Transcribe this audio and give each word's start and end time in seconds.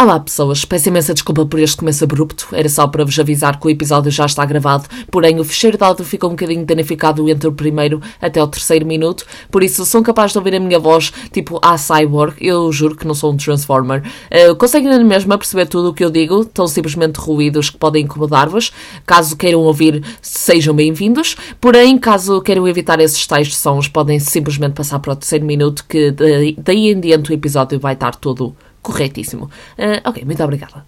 Olá 0.00 0.18
pessoas, 0.18 0.64
peço 0.64 0.88
imensa 0.88 1.12
desculpa 1.12 1.44
por 1.44 1.60
este 1.60 1.76
começo 1.76 2.02
abrupto, 2.02 2.48
era 2.52 2.70
só 2.70 2.86
para 2.86 3.04
vos 3.04 3.18
avisar 3.18 3.60
que 3.60 3.66
o 3.66 3.68
episódio 3.68 4.10
já 4.10 4.24
está 4.24 4.46
gravado, 4.46 4.88
porém 5.10 5.38
o 5.38 5.44
fecheiro 5.44 5.76
de 5.76 5.84
áudio 5.84 6.06
ficou 6.06 6.30
um 6.30 6.32
bocadinho 6.32 6.64
danificado 6.64 7.28
entre 7.28 7.46
o 7.46 7.52
primeiro 7.52 8.00
até 8.18 8.42
o 8.42 8.46
terceiro 8.46 8.86
minuto, 8.86 9.26
por 9.50 9.62
isso 9.62 9.84
são 9.84 10.02
capazes 10.02 10.32
de 10.32 10.38
ouvir 10.38 10.54
a 10.54 10.58
minha 10.58 10.78
voz 10.78 11.12
tipo 11.30 11.60
a 11.60 11.76
cyborg, 11.76 12.34
eu 12.40 12.72
juro 12.72 12.96
que 12.96 13.06
não 13.06 13.12
sou 13.12 13.30
um 13.30 13.36
transformer. 13.36 14.02
Uh, 14.30 14.56
conseguem 14.56 14.88
na 14.88 15.04
mesma 15.04 15.36
perceber 15.36 15.66
tudo 15.66 15.90
o 15.90 15.92
que 15.92 16.02
eu 16.02 16.10
digo, 16.10 16.40
estão 16.40 16.66
simplesmente 16.66 17.18
ruídos 17.18 17.68
que 17.68 17.76
podem 17.76 18.04
incomodar-vos, 18.04 18.72
caso 19.04 19.36
queiram 19.36 19.60
ouvir 19.60 20.02
sejam 20.22 20.74
bem-vindos, 20.74 21.36
porém 21.60 21.98
caso 21.98 22.40
queiram 22.40 22.66
evitar 22.66 23.00
esses 23.00 23.26
tais 23.26 23.54
sons 23.54 23.86
podem 23.86 24.18
simplesmente 24.18 24.72
passar 24.72 24.98
para 24.98 25.12
o 25.12 25.16
terceiro 25.16 25.44
minuto 25.44 25.84
que 25.86 26.10
daí 26.56 26.88
em 26.88 26.98
diante 26.98 27.30
o 27.30 27.34
episódio 27.34 27.78
vai 27.78 27.92
estar 27.92 28.14
todo 28.14 28.56
corretíssimo. 28.82 29.44
Uh, 29.78 30.00
ok, 30.08 30.24
muito 30.24 30.42
obrigada. 30.42 30.86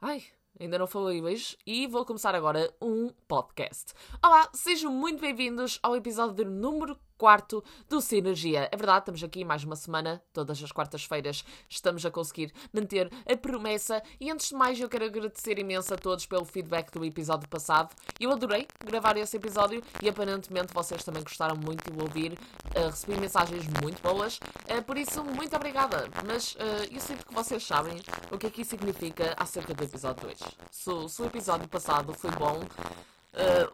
Ai, 0.00 0.22
ainda 0.58 0.78
não 0.78 0.86
falei 0.86 1.20
e 1.66 1.86
vou 1.86 2.06
começar 2.06 2.34
agora 2.34 2.72
um 2.80 3.10
podcast. 3.28 3.92
Olá, 4.24 4.48
sejam 4.54 4.90
muito 4.90 5.20
bem-vindos 5.20 5.78
ao 5.82 5.94
episódio 5.94 6.44
número 6.44 6.98
quarto 7.20 7.62
do 7.86 8.00
Sinergia. 8.00 8.66
É 8.72 8.76
verdade, 8.78 9.00
estamos 9.00 9.22
aqui 9.22 9.44
mais 9.44 9.62
uma 9.62 9.76
semana, 9.76 10.22
todas 10.32 10.62
as 10.62 10.72
quartas-feiras 10.72 11.44
estamos 11.68 12.06
a 12.06 12.10
conseguir 12.10 12.50
manter 12.72 13.12
a 13.30 13.36
promessa. 13.36 14.02
E 14.18 14.30
antes 14.30 14.48
de 14.48 14.54
mais, 14.54 14.80
eu 14.80 14.88
quero 14.88 15.04
agradecer 15.04 15.58
imenso 15.58 15.92
a 15.92 15.98
todos 15.98 16.24
pelo 16.24 16.46
feedback 16.46 16.90
do 16.90 17.04
episódio 17.04 17.46
passado. 17.46 17.94
Eu 18.18 18.32
adorei 18.32 18.66
gravar 18.82 19.18
esse 19.18 19.36
episódio 19.36 19.82
e 20.02 20.08
aparentemente 20.08 20.72
vocês 20.72 21.04
também 21.04 21.22
gostaram 21.22 21.56
muito 21.56 21.90
de 21.90 22.02
ouvir. 22.02 22.38
Uh, 22.74 22.88
recebi 22.88 23.20
mensagens 23.20 23.66
muito 23.82 24.00
boas, 24.00 24.38
uh, 24.38 24.82
por 24.86 24.96
isso, 24.96 25.22
muito 25.22 25.54
obrigada. 25.54 26.08
Mas 26.26 26.54
uh, 26.54 26.58
eu 26.90 27.00
sinto 27.00 27.26
que 27.26 27.34
vocês 27.34 27.62
sabem 27.62 28.00
o 28.30 28.38
que 28.38 28.46
é 28.46 28.50
que 28.50 28.62
isso 28.62 28.70
significa 28.70 29.34
acerca 29.36 29.74
do 29.74 29.84
episódio 29.84 30.22
2. 30.22 30.38
Se, 30.70 31.08
se 31.14 31.22
o 31.22 31.26
episódio 31.26 31.68
passado 31.68 32.14
foi 32.14 32.30
bom, 32.30 32.60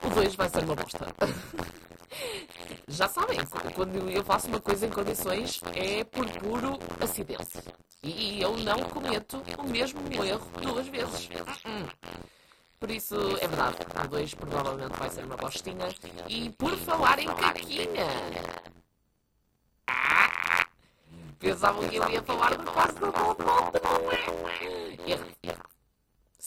o 0.04 0.14
2 0.16 0.34
vai 0.34 0.48
ser 0.48 0.64
uma 0.64 0.74
bosta. 0.74 1.06
Já 2.88 3.08
sabem, 3.08 3.38
quando 3.74 4.10
eu 4.10 4.24
faço 4.24 4.48
uma 4.48 4.60
coisa 4.60 4.86
em 4.86 4.90
condições 4.90 5.60
é 5.74 6.04
por 6.04 6.28
puro 6.30 6.78
acidente. 7.00 7.58
E 8.02 8.40
eu 8.40 8.56
não 8.58 8.80
cometo 8.84 9.42
o 9.58 9.64
mesmo 9.64 10.00
erro 10.24 10.46
duas 10.62 10.86
vezes. 10.86 11.28
Hum. 11.64 11.86
Por 12.78 12.90
isso, 12.90 13.16
é 13.40 13.48
verdade, 13.48 13.76
o 14.04 14.08
2 14.08 14.34
provavelmente 14.34 14.98
vai 14.98 15.10
ser 15.10 15.24
uma 15.24 15.36
bostinha. 15.36 15.88
E 16.28 16.50
por 16.50 16.76
falar 16.76 17.18
em 17.18 17.26
caquinha. 17.26 18.06
Ah, 19.88 20.66
pensavam 21.38 21.88
que 21.88 21.96
eu 21.96 22.08
ia 22.10 22.22
falar 22.22 22.56
de 22.56 22.64
quase 22.64 22.98
do 22.98 23.06
não 23.06 24.48
é? 24.50 25.10
Erro. 25.10 25.26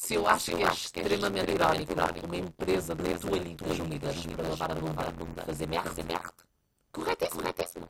Se 0.02 0.14
eu 0.16 0.26
acho 0.26 0.56
que 0.56 0.64
é 0.64 0.68
extremamente 0.72 1.52
irónico 1.52 1.94
uma 2.26 2.38
empresa 2.38 2.96
de 2.96 3.20
toalhitas 3.20 3.80
úmidas 3.80 4.26
para 4.28 4.48
lavar 4.48 4.72
a 4.72 5.12
bunda 5.12 5.44
fazer 5.44 5.68
merda, 5.68 6.34
corretíssimo. 6.90 7.90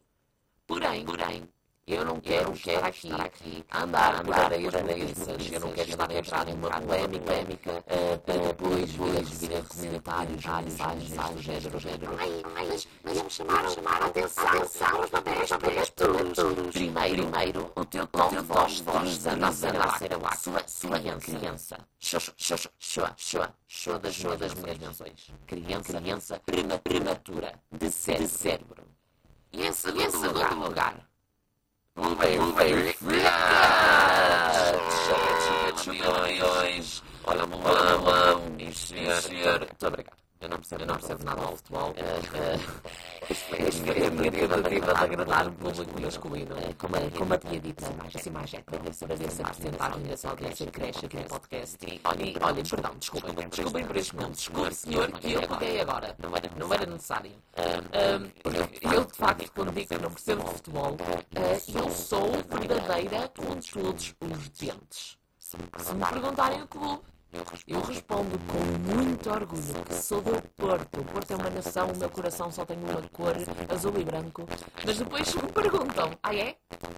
Porém, 0.66 1.06
porém, 1.06 1.48
eu 1.94 2.06
não 2.06 2.20
quero, 2.20 2.52
quero 2.54 2.88
estar 2.90 3.22
aqui 3.22 3.66
a 3.72 3.84
andar 3.84 4.24
por 4.24 4.34
areias 4.34 4.74
moviças. 4.74 5.52
Eu 5.52 5.60
não 5.60 5.72
quero 5.72 5.90
estar 5.90 6.10
a 6.10 6.14
entrar 6.14 6.46
numa 6.46 6.70
polémica 6.82 7.72
uh, 7.72 8.20
para 8.20 8.38
depois 8.38 8.92
vir 8.92 9.56
a 9.56 9.64
comentários, 9.64 10.46
mensagens 10.46 11.34
do 11.34 11.42
género, 11.42 11.80
género. 11.80 12.16
Ai, 12.20 12.44
mas, 12.54 12.88
mas 13.04 13.22
me 13.24 13.30
chamaram, 13.30 13.70
chamaram 13.70 14.06
a 14.06 14.10
atenção, 14.10 14.48
atenção, 14.48 15.02
os 15.02 15.10
papéis, 15.10 15.50
papéis, 15.50 15.90
todos. 15.90 16.74
Primeiro, 16.74 17.28
primeiro, 17.28 17.72
o 17.76 17.86
teu 17.86 18.08
tom 18.08 18.30
de 18.30 18.38
voz, 18.38 18.80
voz, 18.82 19.26
anda 19.26 19.48
a 19.48 19.52
ser 19.52 19.76
a 19.76 20.36
sua, 20.36 20.64
sua 20.68 21.00
criança. 21.00 21.78
Xoxa, 22.00 22.34
xoxa, 22.38 22.70
xoxa, 22.78 23.54
xoxa 23.68 24.00
das, 24.00 24.54
minhas 24.54 24.78
menções. 24.78 25.32
Criança, 25.48 25.94
criança 25.94 26.42
prematura, 26.84 27.54
de 27.72 27.90
cérebro. 27.90 28.84
E 29.52 29.66
em 29.66 29.72
segundo 29.72 30.64
lugar, 30.64 31.09
Tabii. 39.80 40.04
Eu 40.42 40.48
não 40.48 40.58
percebo, 40.58 40.84
eu 40.84 40.88
não 40.88 40.96
percebo 40.96 41.26
nada 41.26 41.42
de 41.42 41.58
futebol. 41.58 41.94
A 43.30 44.12
minha 44.12 44.32
tentativa 44.32 44.94
de 44.94 45.00
agradar 45.04 45.48
o 45.48 45.52
público 45.52 46.02
masculino. 46.02 46.56
Como, 46.78 47.12
como 47.12 47.34
eu 47.34 47.40
tinha 47.40 47.60
dito, 47.60 47.84
assim 48.16 48.30
mais 48.30 48.54
é 48.54 48.62
para 48.62 48.78
ver 48.80 48.94
se 48.94 49.04
a 49.04 49.46
porcentagem 49.46 50.04
dessa 50.04 50.30
audiência 50.30 50.72
cresce 50.72 51.06
aqui 51.06 51.18
no 51.18 51.24
podcast. 51.26 51.78
E 51.86 52.02
olha, 52.42 52.64
perdão, 52.64 52.96
desculpem, 52.98 53.50
desculpem 53.50 53.86
por 53.86 53.98
este 53.98 54.16
nome. 54.16 54.32
Desculpe, 54.32 54.74
senhor, 54.74 55.12
que 55.12 55.34
eu 55.34 55.42
peguei 55.42 55.82
agora. 55.82 56.16
Não 56.58 56.74
era 56.74 56.86
necessário. 56.86 57.32
Eu, 58.82 59.06
de 59.06 59.14
facto, 59.18 59.52
quando 59.54 59.74
digo 59.74 59.90
que 59.90 59.98
não 59.98 60.10
percebo 60.10 60.44
de 60.46 60.52
futebol, 60.52 60.98
eu 61.76 61.90
sou 61.90 62.32
verdadeira 62.50 63.30
com 63.36 63.60
todos 63.60 64.16
os 64.22 64.50
dentes. 64.50 65.18
Se 65.38 65.58
me 65.58 66.06
perguntarem 66.06 66.62
o 66.64 66.68
clube, 66.68 67.02
eu 67.68 67.82
respondo 67.82 68.40
com 68.40 68.94
muito 68.94 69.30
orgulho 69.30 69.86
que 69.86 69.94
sou 69.94 70.20
do 70.22 70.42
Porto. 70.56 71.00
O 71.00 71.06
Porto 71.06 71.32
é 71.32 71.36
uma 71.36 71.50
nação, 71.52 71.92
o 71.92 71.98
meu 71.98 72.10
coração 72.10 72.52
só 72.52 72.66
tem 72.66 72.78
uma 72.78 73.02
cor, 73.10 73.36
azul 73.70 73.94
e 74.00 74.04
branco. 74.04 74.48
Mas 74.84 74.98
depois 74.98 75.36
me 75.36 75.48
perguntam, 75.54 76.12
ah 76.24 76.36
é? 76.36 76.56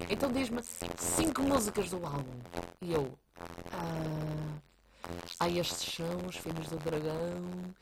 Então 0.09 0.31
diz-me 0.31 0.61
cinco 0.97 1.41
músicas 1.41 1.89
do 1.89 2.05
álbum. 2.05 2.39
E 2.81 2.93
eu, 2.93 3.17
ah, 3.73 4.59
ah 5.41 5.49
estes 5.49 5.95
são 5.95 6.27
os 6.27 6.37
Filhos 6.37 6.67
do 6.67 6.77
Dragão. 6.77 7.75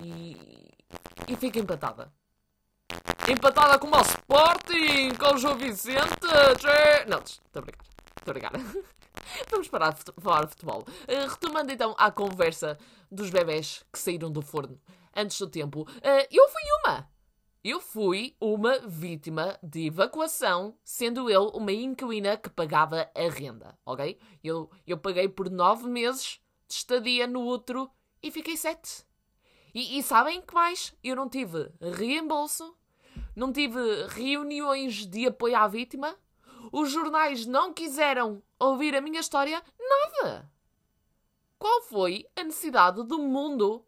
E, 0.00 0.70
e 1.28 1.36
fico 1.36 1.58
empatada. 1.58 2.10
Empatada 3.28 3.78
com 3.78 3.88
o 3.88 4.00
Sporting, 4.00 5.14
com 5.18 5.34
o 5.34 5.38
João 5.38 5.56
Vicente. 5.56 6.26
Não, 7.06 7.18
estou 7.18 7.60
a 7.60 7.60
brincar. 7.60 7.84
Estou 8.16 8.30
a 8.30 8.32
brincar. 8.32 8.52
Vamos 9.50 9.68
parar 9.68 9.92
de 9.92 10.02
falar 10.20 10.44
de 10.44 10.50
futebol. 10.50 10.80
Uh, 10.80 11.28
retomando 11.28 11.72
então 11.72 11.94
à 11.98 12.10
conversa 12.10 12.78
dos 13.10 13.30
bebés 13.30 13.84
que 13.92 13.98
saíram 13.98 14.30
do 14.30 14.42
forno 14.42 14.80
antes 15.14 15.38
do 15.38 15.48
tempo. 15.48 15.82
Uh, 15.82 16.26
eu 16.30 16.48
fui 16.48 16.62
uma! 16.82 17.08
Eu 17.64 17.80
fui 17.80 18.36
uma 18.40 18.78
vítima 18.78 19.58
de 19.60 19.86
evacuação, 19.86 20.78
sendo 20.84 21.28
eu 21.28 21.48
uma 21.48 21.72
inquilina 21.72 22.36
que 22.36 22.48
pagava 22.48 23.10
a 23.12 23.28
renda, 23.28 23.76
ok? 23.84 24.16
Eu, 24.44 24.70
eu 24.86 24.96
paguei 24.96 25.28
por 25.28 25.50
nove 25.50 25.88
meses 25.88 26.38
de 26.68 26.74
estadia 26.74 27.26
no 27.26 27.40
outro 27.42 27.90
e 28.22 28.30
fiquei 28.30 28.56
sete. 28.56 29.04
E, 29.74 29.98
e 29.98 30.02
sabem 30.04 30.40
que 30.42 30.54
mais? 30.54 30.94
Eu 31.02 31.16
não 31.16 31.28
tive 31.28 31.68
reembolso, 31.80 32.72
não 33.34 33.52
tive 33.52 33.80
reuniões 34.10 35.04
de 35.04 35.26
apoio 35.26 35.56
à 35.56 35.66
vítima, 35.66 36.16
os 36.72 36.90
jornais 36.90 37.46
não 37.46 37.72
quiseram 37.72 38.42
ouvir 38.58 38.94
a 38.94 39.00
minha 39.00 39.20
história, 39.20 39.62
nada. 39.78 40.50
Qual 41.58 41.82
foi 41.82 42.26
a 42.36 42.44
necessidade 42.44 43.02
do 43.04 43.18
mundo 43.18 43.84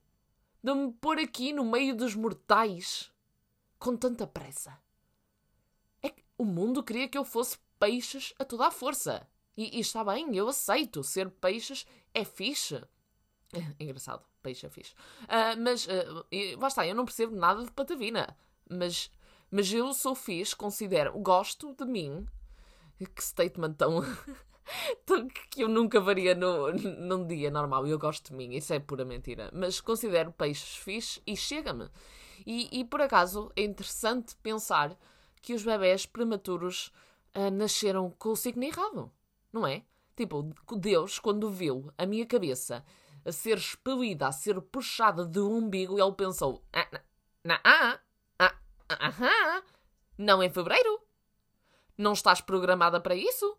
de 0.62 0.74
me 0.74 0.92
pôr 0.92 1.18
aqui 1.18 1.52
no 1.52 1.64
meio 1.64 1.94
dos 1.94 2.14
mortais 2.14 3.12
com 3.78 3.96
tanta 3.96 4.26
pressa? 4.26 4.78
É 6.02 6.08
que 6.08 6.24
o 6.36 6.44
mundo 6.44 6.82
queria 6.82 7.08
que 7.08 7.18
eu 7.18 7.24
fosse 7.24 7.58
peixes 7.78 8.32
a 8.38 8.44
toda 8.44 8.66
a 8.66 8.70
força. 8.70 9.28
E, 9.56 9.76
e 9.76 9.80
está 9.80 10.02
bem, 10.04 10.34
eu 10.34 10.48
aceito. 10.48 11.02
Ser 11.02 11.30
peixes 11.30 11.86
é 12.14 12.24
fixe. 12.24 12.82
engraçado, 13.78 14.24
peixe 14.42 14.66
é 14.66 14.70
fixe. 14.70 14.94
Uh, 15.24 15.60
mas, 15.60 15.86
uh, 15.86 16.66
está, 16.66 16.86
eu 16.86 16.94
não 16.94 17.04
percebo 17.04 17.36
nada 17.36 17.64
de 17.64 17.70
patavina. 17.72 18.36
Mas, 18.70 19.10
mas 19.50 19.72
eu 19.72 19.92
sou 19.92 20.14
fixe, 20.14 20.54
considero, 20.56 21.18
gosto 21.18 21.74
de 21.74 21.84
mim 21.84 22.26
que 23.06 23.22
statement 23.22 23.74
tão. 23.74 24.02
que 25.50 25.62
eu 25.62 25.68
nunca 25.68 26.00
varia 26.00 26.34
no, 26.34 26.72
num 26.72 27.26
dia 27.26 27.50
normal. 27.50 27.86
Eu 27.86 27.98
gosto 27.98 28.28
de 28.28 28.34
mim, 28.34 28.54
isso 28.54 28.72
é 28.72 28.78
pura 28.78 29.04
mentira. 29.04 29.50
Mas 29.52 29.80
considero 29.80 30.32
peixes 30.32 30.76
fixe 30.76 31.22
e 31.26 31.36
chega-me. 31.36 31.88
E, 32.46 32.80
e, 32.80 32.84
por 32.84 33.00
acaso 33.00 33.50
é 33.56 33.62
interessante 33.62 34.36
pensar 34.36 34.96
que 35.42 35.54
os 35.54 35.62
bebés 35.62 36.06
prematuros 36.06 36.92
uh, 37.34 37.50
nasceram 37.50 38.10
com 38.10 38.30
o 38.30 38.36
signo 38.36 38.64
errado, 38.64 39.10
não 39.52 39.66
é? 39.66 39.82
Tipo, 40.16 40.52
Deus, 40.76 41.18
quando 41.18 41.50
viu 41.50 41.92
a 41.96 42.04
minha 42.04 42.26
cabeça 42.26 42.84
a 43.24 43.32
ser 43.32 43.58
expelida, 43.58 44.28
a 44.28 44.32
ser 44.32 44.60
puxada 44.60 45.24
do 45.24 45.50
umbigo, 45.50 45.98
ele 45.98 46.12
pensou: 46.12 46.64
ah, 46.72 46.88
ah, 46.92 47.60
ah, 47.64 48.00
ah, 48.38 48.54
ah, 48.88 49.14
ah, 49.20 49.62
não 50.16 50.42
em 50.42 50.50
fevereiro, 50.50 51.00
Não 51.98 52.12
estás 52.12 52.40
programada 52.40 53.00
para 53.00 53.16
isso? 53.16 53.58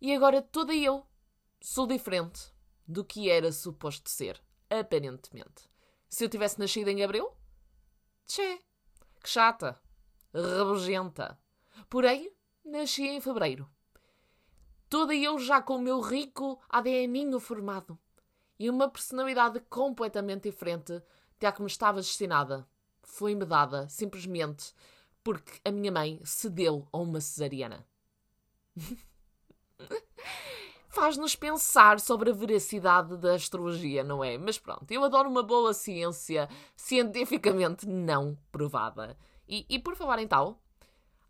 E 0.00 0.12
agora 0.12 0.42
toda 0.42 0.74
eu 0.74 1.06
sou 1.60 1.86
diferente 1.86 2.52
do 2.88 3.04
que 3.04 3.30
era 3.30 3.52
suposto 3.52 4.10
ser, 4.10 4.42
aparentemente. 4.68 5.70
Se 6.08 6.24
eu 6.24 6.28
tivesse 6.28 6.58
nascido 6.58 6.88
em 6.88 7.04
abril? 7.04 7.30
Tchê, 8.26 8.60
que 9.22 9.28
chata, 9.28 9.80
rabugenta. 10.34 11.38
Porém, 11.88 12.32
nasci 12.64 13.06
em 13.06 13.20
fevereiro. 13.20 13.70
Toda 14.88 15.14
eu 15.14 15.38
já 15.38 15.62
com 15.62 15.76
o 15.76 15.80
meu 15.80 16.00
rico 16.00 16.60
ADNinho 16.68 17.38
formado 17.38 17.96
e 18.58 18.68
uma 18.68 18.90
personalidade 18.90 19.60
completamente 19.70 20.50
diferente 20.50 21.00
da 21.38 21.52
que 21.52 21.62
me 21.62 21.68
estava 21.68 22.00
destinada. 22.00 22.68
Foi-me 23.04 23.44
dada 23.44 23.88
simplesmente 23.88 24.74
porque 25.22 25.60
a 25.64 25.70
minha 25.70 25.92
mãe 25.92 26.20
cedeu 26.24 26.86
a 26.92 26.98
uma 26.98 27.20
cesariana. 27.20 27.86
Faz-nos 30.88 31.34
pensar 31.34 31.98
sobre 31.98 32.30
a 32.30 32.34
veracidade 32.34 33.16
da 33.16 33.34
astrologia, 33.34 34.04
não 34.04 34.22
é? 34.22 34.36
Mas 34.36 34.58
pronto, 34.58 34.90
eu 34.90 35.02
adoro 35.02 35.28
uma 35.28 35.42
boa 35.42 35.72
ciência 35.72 36.48
cientificamente 36.76 37.86
não 37.88 38.36
provada. 38.50 39.16
E, 39.48 39.64
e 39.70 39.78
por 39.78 39.96
falar 39.96 40.18
em 40.18 40.28
tal, 40.28 40.62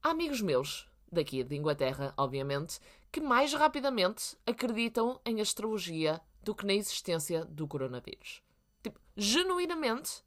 há 0.02 0.10
amigos 0.10 0.40
meus, 0.40 0.88
daqui 1.10 1.44
de 1.44 1.54
Inglaterra, 1.54 2.12
obviamente, 2.16 2.80
que 3.12 3.20
mais 3.20 3.54
rapidamente 3.54 4.36
acreditam 4.44 5.20
em 5.24 5.40
astrologia 5.40 6.20
do 6.42 6.54
que 6.54 6.66
na 6.66 6.74
existência 6.74 7.44
do 7.44 7.68
coronavírus. 7.68 8.42
Tipo, 8.82 8.98
genuinamente, 9.16 10.24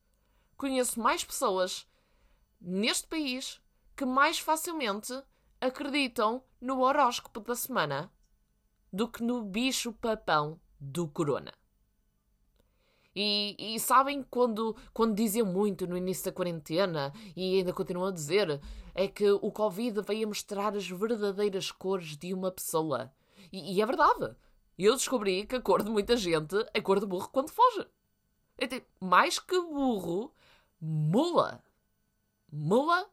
conheço 0.56 1.00
mais 1.00 1.26
pessoas 1.26 1.86
neste 2.60 3.08
país 3.08 3.62
que 3.96 4.06
mais 4.06 4.40
facilmente 4.40 5.14
acreditam 5.60 6.44
no 6.60 6.82
horóscopo 6.82 7.40
da 7.40 7.56
semana 7.56 8.12
do 8.92 9.08
que 9.08 9.24
no 9.24 9.44
bicho 9.44 9.94
papão 9.94 10.60
do 10.80 11.08
corona. 11.08 11.54
E, 13.16 13.56
e, 13.58 13.80
sabem 13.80 14.22
quando, 14.24 14.76
quando 14.94 15.16
diziam 15.16 15.48
muito 15.48 15.88
no 15.88 15.96
início 15.96 16.26
da 16.26 16.32
quarentena, 16.34 17.14
e 17.36 17.60
ainda 17.60 17.72
continuam 17.72 18.08
a 18.08 18.12
dizer, 18.12 18.60
é 18.94 19.08
que 19.08 19.30
o 19.32 19.52
Covid 19.52 20.02
veio 20.02 20.28
mostrar 20.28 20.76
as 20.76 20.88
verdadeiras 20.88 21.72
cores 21.72 22.18
de 22.18 22.34
uma 22.34 22.52
pessoa. 22.52 23.12
E, 23.54 23.76
e 23.76 23.82
é 23.82 23.86
verdade. 23.86 24.36
Eu 24.78 24.94
descobri 24.94 25.46
que 25.46 25.56
a 25.56 25.62
cor 25.62 25.82
de 25.82 25.90
muita 25.90 26.18
gente 26.18 26.56
é 26.74 26.82
cor 26.82 27.00
de 27.00 27.06
burro 27.06 27.30
quando 27.30 27.50
foge. 27.50 27.88
É 28.58 28.68
tipo, 28.68 28.88
mais 29.00 29.40
que 29.40 29.58
burro, 29.62 30.34
mula. 30.82 31.64
Mula, 32.56 33.10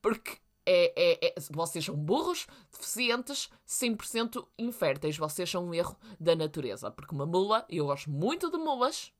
porque 0.00 0.38
é, 0.64 0.92
é, 0.96 1.26
é, 1.28 1.34
vocês 1.50 1.84
são 1.84 1.94
burros, 1.94 2.46
deficientes, 2.72 3.48
100% 3.66 4.46
inférteis. 4.58 5.16
Vocês 5.16 5.48
são 5.48 5.66
um 5.66 5.74
erro 5.74 5.96
da 6.18 6.34
natureza. 6.34 6.90
Porque 6.90 7.14
uma 7.14 7.24
mula, 7.24 7.64
eu 7.68 7.86
gosto 7.86 8.10
muito 8.10 8.50
de 8.50 8.58
mulas, 8.58 9.12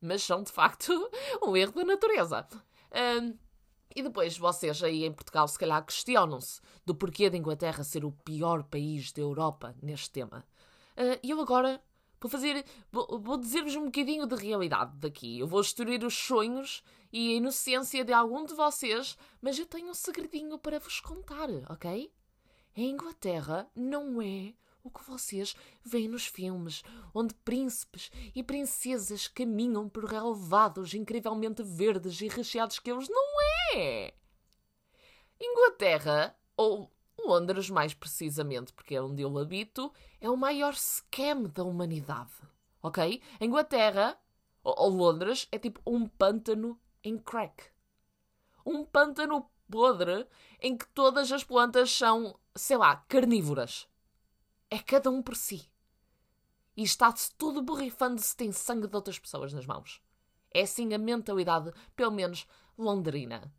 mas 0.00 0.22
são 0.22 0.42
de 0.42 0.50
facto 0.50 0.92
um 1.46 1.56
erro 1.56 1.72
da 1.72 1.84
natureza. 1.84 2.46
Um, 3.20 3.36
e 3.94 4.02
depois 4.02 4.38
vocês 4.38 4.82
aí 4.82 5.04
em 5.04 5.12
Portugal 5.12 5.46
se 5.46 5.58
calhar 5.58 5.84
questionam-se 5.84 6.62
do 6.86 6.94
porquê 6.94 7.28
de 7.28 7.36
Inglaterra 7.36 7.84
ser 7.84 8.04
o 8.06 8.12
pior 8.12 8.62
país 8.64 9.12
da 9.12 9.20
Europa 9.20 9.74
neste 9.82 10.10
tema. 10.10 10.46
Uh, 10.96 11.20
e 11.22 11.30
eu 11.30 11.40
agora 11.40 11.82
fazer. 12.28 12.64
Vou, 12.90 13.20
vou 13.20 13.36
dizer-vos 13.36 13.74
um 13.76 13.86
bocadinho 13.86 14.26
de 14.26 14.36
realidade 14.36 14.96
daqui. 14.96 15.38
Eu 15.38 15.46
vou 15.46 15.60
destruir 15.60 16.04
os 16.04 16.14
sonhos 16.14 16.82
e 17.12 17.32
a 17.32 17.36
inocência 17.36 18.04
de 18.04 18.12
algum 18.12 18.44
de 18.44 18.54
vocês, 18.54 19.16
mas 19.40 19.58
eu 19.58 19.66
tenho 19.66 19.90
um 19.90 19.94
segredinho 19.94 20.58
para 20.58 20.78
vos 20.78 21.00
contar, 21.00 21.48
ok? 21.68 22.12
A 22.76 22.80
Inglaterra 22.80 23.70
não 23.76 24.22
é 24.22 24.54
o 24.82 24.90
que 24.90 25.04
vocês 25.04 25.54
veem 25.84 26.08
nos 26.08 26.26
filmes, 26.26 26.82
onde 27.14 27.34
príncipes 27.34 28.10
e 28.34 28.42
princesas 28.42 29.28
caminham 29.28 29.88
por 29.88 30.04
relevados 30.04 30.94
incrivelmente 30.94 31.62
verdes 31.62 32.20
e 32.20 32.28
recheados 32.28 32.78
que 32.78 32.90
eles 32.90 33.08
não 33.08 33.24
é. 33.76 34.14
Inglaterra, 35.40 36.36
ou 36.56 36.90
Londres 37.18 37.70
mais 37.70 37.94
precisamente, 37.94 38.72
porque 38.72 38.94
é 38.94 39.02
onde 39.02 39.22
eu 39.22 39.38
habito, 39.38 39.92
é 40.20 40.28
o 40.28 40.36
maior 40.36 40.74
scam 40.74 41.44
da 41.44 41.62
humanidade. 41.62 42.32
Ok? 42.82 43.22
A 43.38 43.44
Inglaterra, 43.44 44.18
ou 44.64 44.88
Londres, 44.88 45.46
é 45.52 45.58
tipo 45.58 45.80
um 45.86 46.06
pântano 46.06 46.80
em 47.02 47.18
crack. 47.18 47.64
Um 48.64 48.84
pântano 48.84 49.50
podre 49.70 50.26
em 50.60 50.76
que 50.76 50.86
todas 50.88 51.32
as 51.32 51.42
plantas 51.42 51.90
são, 51.90 52.38
sei 52.54 52.76
lá, 52.76 52.96
carnívoras. 53.08 53.88
É 54.70 54.78
cada 54.78 55.10
um 55.10 55.22
por 55.22 55.36
si. 55.36 55.68
E 56.76 56.82
está-se 56.82 57.34
tudo 57.36 57.62
borrifando 57.62 58.20
se 58.20 58.36
tem 58.36 58.52
sangue 58.52 58.86
de 58.86 58.96
outras 58.96 59.18
pessoas 59.18 59.52
nas 59.52 59.66
mãos. 59.66 60.00
É 60.50 60.62
assim 60.62 60.92
a 60.94 60.98
mentalidade, 60.98 61.72
pelo 61.94 62.12
menos, 62.12 62.46
londrina. 62.78 63.52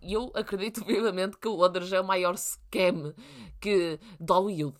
E 0.00 0.12
eu 0.14 0.32
acredito 0.34 0.82
vivamente 0.86 1.36
que 1.36 1.48
Londres 1.48 1.92
é 1.92 2.00
o 2.00 2.04
maior 2.04 2.36
scam 2.36 3.14
que 3.60 3.98
de 4.20 4.32
Hollywood. 4.32 4.78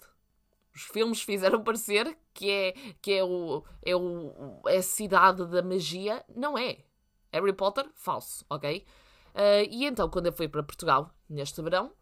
Os 0.75 0.83
filmes 0.83 1.23
fizeram 1.23 1.63
parecer 1.63 2.19
que 2.33 2.51
é, 2.51 2.73
que 3.01 3.13
é, 3.13 3.25
o, 3.25 3.63
é, 3.83 3.95
o, 3.95 4.63
é 4.67 4.79
a 4.79 4.83
cidade 4.83 5.45
da 5.47 5.63
magia. 5.63 6.25
Não 6.35 6.57
é. 6.57 6.79
Harry 7.33 7.53
Potter, 7.53 7.91
falso, 7.95 8.45
ok? 8.51 8.87
Uh, 9.35 9.67
e 9.71 9.87
então, 9.87 10.09
quando 10.11 10.27
eu 10.27 10.33
fui 10.33 10.49
para 10.49 10.63
Portugal, 10.63 11.11
neste 11.29 11.63
verão, 11.63 11.93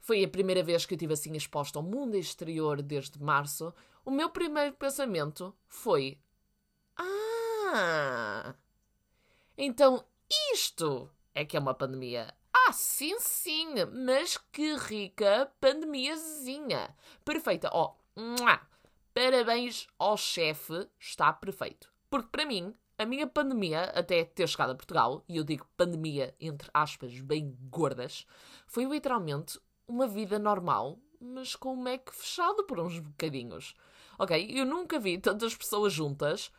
foi 0.00 0.24
a 0.24 0.28
primeira 0.28 0.62
vez 0.62 0.86
que 0.86 0.94
eu 0.94 0.96
estive 0.96 1.12
assim 1.12 1.36
exposta 1.36 1.78
ao 1.78 1.82
mundo 1.82 2.16
exterior 2.16 2.80
desde 2.80 3.22
março. 3.22 3.74
O 4.04 4.10
meu 4.10 4.30
primeiro 4.30 4.72
pensamento 4.74 5.54
foi: 5.66 6.18
Ah! 6.96 8.54
Então 9.56 10.04
isto 10.52 11.10
é 11.34 11.44
que 11.44 11.56
é 11.56 11.60
uma 11.60 11.74
pandemia. 11.74 12.34
Ah, 12.52 12.72
sim, 12.72 13.18
sim, 13.18 13.74
mas 13.92 14.36
que 14.50 14.76
rica 14.76 15.52
pandemiazinha. 15.60 16.96
Perfeita. 17.24 17.70
Ó, 17.72 17.94
oh, 18.16 18.58
parabéns 19.12 19.86
ao 19.98 20.16
chefe, 20.16 20.88
está 20.98 21.32
perfeito. 21.32 21.92
Porque 22.08 22.28
para 22.30 22.46
mim, 22.46 22.74
a 22.98 23.06
minha 23.06 23.26
pandemia, 23.26 23.84
até 23.94 24.24
ter 24.24 24.48
chegado 24.48 24.72
a 24.72 24.74
Portugal, 24.74 25.24
e 25.28 25.36
eu 25.36 25.44
digo 25.44 25.66
pandemia 25.76 26.34
entre 26.40 26.68
aspas 26.74 27.20
bem 27.20 27.56
gordas, 27.70 28.26
foi 28.66 28.84
literalmente 28.84 29.58
uma 29.86 30.06
vida 30.08 30.38
normal, 30.38 30.98
mas 31.20 31.54
com 31.54 31.72
o 31.72 31.76
Mac 31.76 32.10
fechado 32.10 32.64
por 32.64 32.80
uns 32.80 32.98
bocadinhos. 32.98 33.74
Ok? 34.18 34.50
Eu 34.52 34.66
nunca 34.66 34.98
vi 34.98 35.16
tantas 35.16 35.54
pessoas 35.54 35.92
juntas 35.92 36.52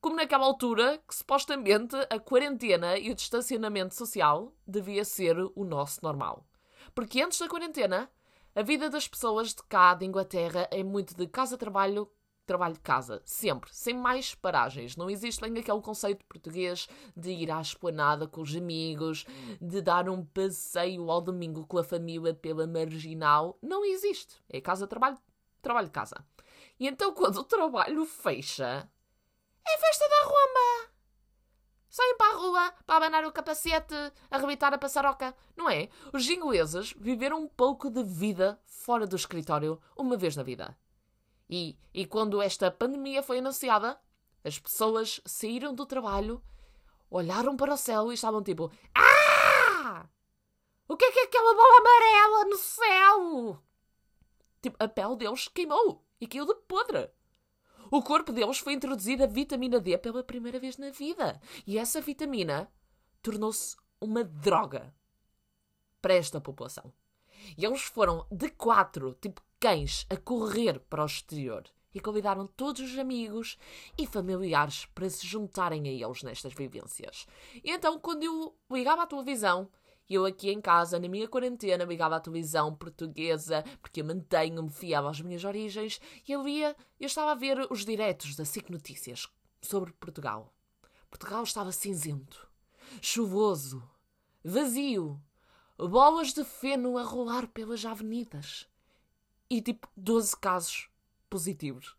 como 0.00 0.16
naquela 0.16 0.44
altura 0.44 1.02
que 1.08 1.14
supostamente 1.14 1.96
a 2.10 2.18
quarentena 2.18 2.98
e 2.98 3.10
o 3.10 3.14
distanciamento 3.14 3.94
social 3.94 4.52
devia 4.66 5.02
ser 5.02 5.34
o 5.54 5.64
nosso 5.64 6.00
normal. 6.02 6.46
Porque 6.94 7.22
antes 7.22 7.38
da 7.38 7.48
quarentena, 7.48 8.10
a 8.54 8.62
vida 8.62 8.90
das 8.90 9.08
pessoas 9.08 9.54
de 9.54 9.62
cá, 9.62 9.94
de 9.94 10.04
Inglaterra, 10.04 10.68
é 10.70 10.84
muito 10.84 11.16
de 11.16 11.26
casa-trabalho, 11.26 12.06
trabalho 12.44 12.74
de 12.74 12.80
casa, 12.80 13.22
sempre, 13.24 13.70
sem 13.74 13.94
mais 13.94 14.34
paragens. 14.34 14.96
Não 14.96 15.10
existe 15.10 15.42
nem 15.42 15.60
aquele 15.60 15.80
conceito 15.80 16.24
português 16.26 16.88
de 17.16 17.30
ir 17.30 17.50
à 17.50 17.60
esplanada 17.60 18.26
com 18.26 18.40
os 18.40 18.54
amigos, 18.54 19.26
de 19.60 19.80
dar 19.80 20.08
um 20.08 20.24
passeio 20.24 21.10
ao 21.10 21.20
domingo 21.20 21.66
com 21.66 21.78
a 21.78 21.84
família 21.84 22.34
pela 22.34 22.66
marginal. 22.66 23.58
Não 23.62 23.84
existe. 23.84 24.36
É 24.48 24.60
casa, 24.60 24.86
trabalho, 24.86 25.18
trabalho 25.62 25.86
de 25.86 25.92
casa. 25.92 26.16
E 26.78 26.86
então, 26.86 27.12
quando 27.12 27.38
o 27.38 27.44
trabalho 27.44 28.04
fecha, 28.04 28.88
é 29.66 29.78
festa 29.78 30.08
da 30.08 30.28
Roma! 30.28 30.94
Saem 31.88 32.16
para 32.16 32.34
a 32.34 32.38
rua 32.38 32.74
para 32.84 32.96
abanar 32.96 33.24
o 33.24 33.30
capacete, 33.30 33.94
arrebitar 34.28 34.74
a 34.74 34.78
passaroca, 34.78 35.32
não 35.56 35.70
é? 35.70 35.88
Os 36.12 36.28
ingleses 36.28 36.92
viveram 36.98 37.44
um 37.44 37.46
pouco 37.46 37.88
de 37.88 38.02
vida 38.02 38.60
fora 38.66 39.06
do 39.06 39.14
escritório 39.14 39.80
uma 39.96 40.16
vez 40.16 40.34
na 40.34 40.42
vida. 40.42 40.76
E, 41.48 41.78
e 41.92 42.06
quando 42.06 42.40
esta 42.40 42.70
pandemia 42.70 43.22
foi 43.22 43.38
anunciada, 43.38 44.00
as 44.42 44.58
pessoas 44.58 45.20
saíram 45.24 45.74
do 45.74 45.86
trabalho, 45.86 46.42
olharam 47.10 47.56
para 47.56 47.74
o 47.74 47.76
céu 47.76 48.10
e 48.10 48.14
estavam 48.14 48.42
tipo: 48.42 48.70
Ah! 48.94 50.08
O 50.86 50.96
que 50.96 51.04
é 51.04 51.12
que 51.12 51.18
é 51.20 51.24
aquela 51.24 51.54
bola 51.54 51.78
amarela 51.80 52.44
no 52.44 52.56
céu? 52.56 53.62
Tipo, 54.60 54.76
a 54.82 54.88
pele 54.88 55.16
deles 55.16 55.48
queimou 55.48 56.04
e 56.20 56.26
caiu 56.26 56.46
de 56.46 56.54
podre. 56.54 57.10
O 57.90 58.02
corpo 58.02 58.32
deles 58.32 58.58
foi 58.58 58.72
introduzida 58.72 59.26
vitamina 59.26 59.78
D 59.78 59.96
pela 59.98 60.24
primeira 60.24 60.58
vez 60.58 60.76
na 60.78 60.90
vida. 60.90 61.40
E 61.66 61.78
essa 61.78 62.00
vitamina 62.00 62.70
tornou-se 63.22 63.76
uma 64.00 64.24
droga 64.24 64.94
para 66.00 66.14
esta 66.14 66.40
população. 66.40 66.92
E 67.56 67.64
eles 67.64 67.82
foram 67.82 68.26
de 68.30 68.50
quatro, 68.50 69.14
tipo 69.14 69.42
cães 69.64 70.06
a 70.10 70.16
correr 70.18 70.78
para 70.78 71.02
o 71.02 71.06
exterior 71.06 71.64
e 71.94 71.98
convidaram 71.98 72.46
todos 72.46 72.82
os 72.82 72.98
amigos 72.98 73.56
e 73.96 74.06
familiares 74.06 74.84
para 74.94 75.08
se 75.08 75.26
juntarem 75.26 75.88
a 75.88 75.90
eles 75.90 76.22
nestas 76.22 76.52
vivências. 76.52 77.26
E 77.64 77.70
então, 77.70 77.98
quando 77.98 78.24
eu 78.24 78.54
ligava 78.70 79.04
à 79.04 79.06
televisão 79.06 79.70
eu 80.06 80.26
aqui 80.26 80.50
em 80.50 80.60
casa, 80.60 81.00
na 81.00 81.08
minha 81.08 81.26
quarentena, 81.26 81.82
ligava 81.84 82.16
à 82.16 82.20
televisão 82.20 82.74
portuguesa, 82.74 83.64
porque 83.80 84.02
eu 84.02 84.04
mantenho-me 84.04 84.68
fiel 84.68 85.08
às 85.08 85.22
minhas 85.22 85.44
origens, 85.44 85.98
e 86.28 86.32
eu 86.32 86.42
via, 86.42 86.76
eu 87.00 87.06
estava 87.06 87.32
a 87.32 87.34
ver 87.34 87.66
os 87.70 87.86
diretos 87.86 88.36
da 88.36 88.44
SIC 88.44 88.68
Notícias 88.68 89.26
sobre 89.62 89.94
Portugal. 89.94 90.52
Portugal 91.08 91.42
estava 91.42 91.72
cinzento, 91.72 92.46
chuvoso, 93.00 93.82
vazio, 94.44 95.18
bolas 95.78 96.34
de 96.34 96.44
feno 96.44 96.98
a 96.98 97.02
rolar 97.02 97.48
pelas 97.48 97.82
avenidas. 97.86 98.68
E 99.54 99.62
tipo, 99.62 99.86
12 99.96 100.36
casos 100.38 100.88
positivos. 101.30 101.94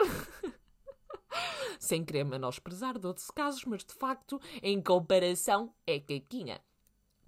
Sem 1.79 2.03
querer 2.03 2.25
menosprezar 2.25 2.99
12 2.99 3.31
casos, 3.31 3.63
mas 3.63 3.85
de 3.85 3.93
facto, 3.93 4.41
em 4.61 4.81
comparação, 4.81 5.73
é 5.87 5.97
caquinha. 5.97 6.59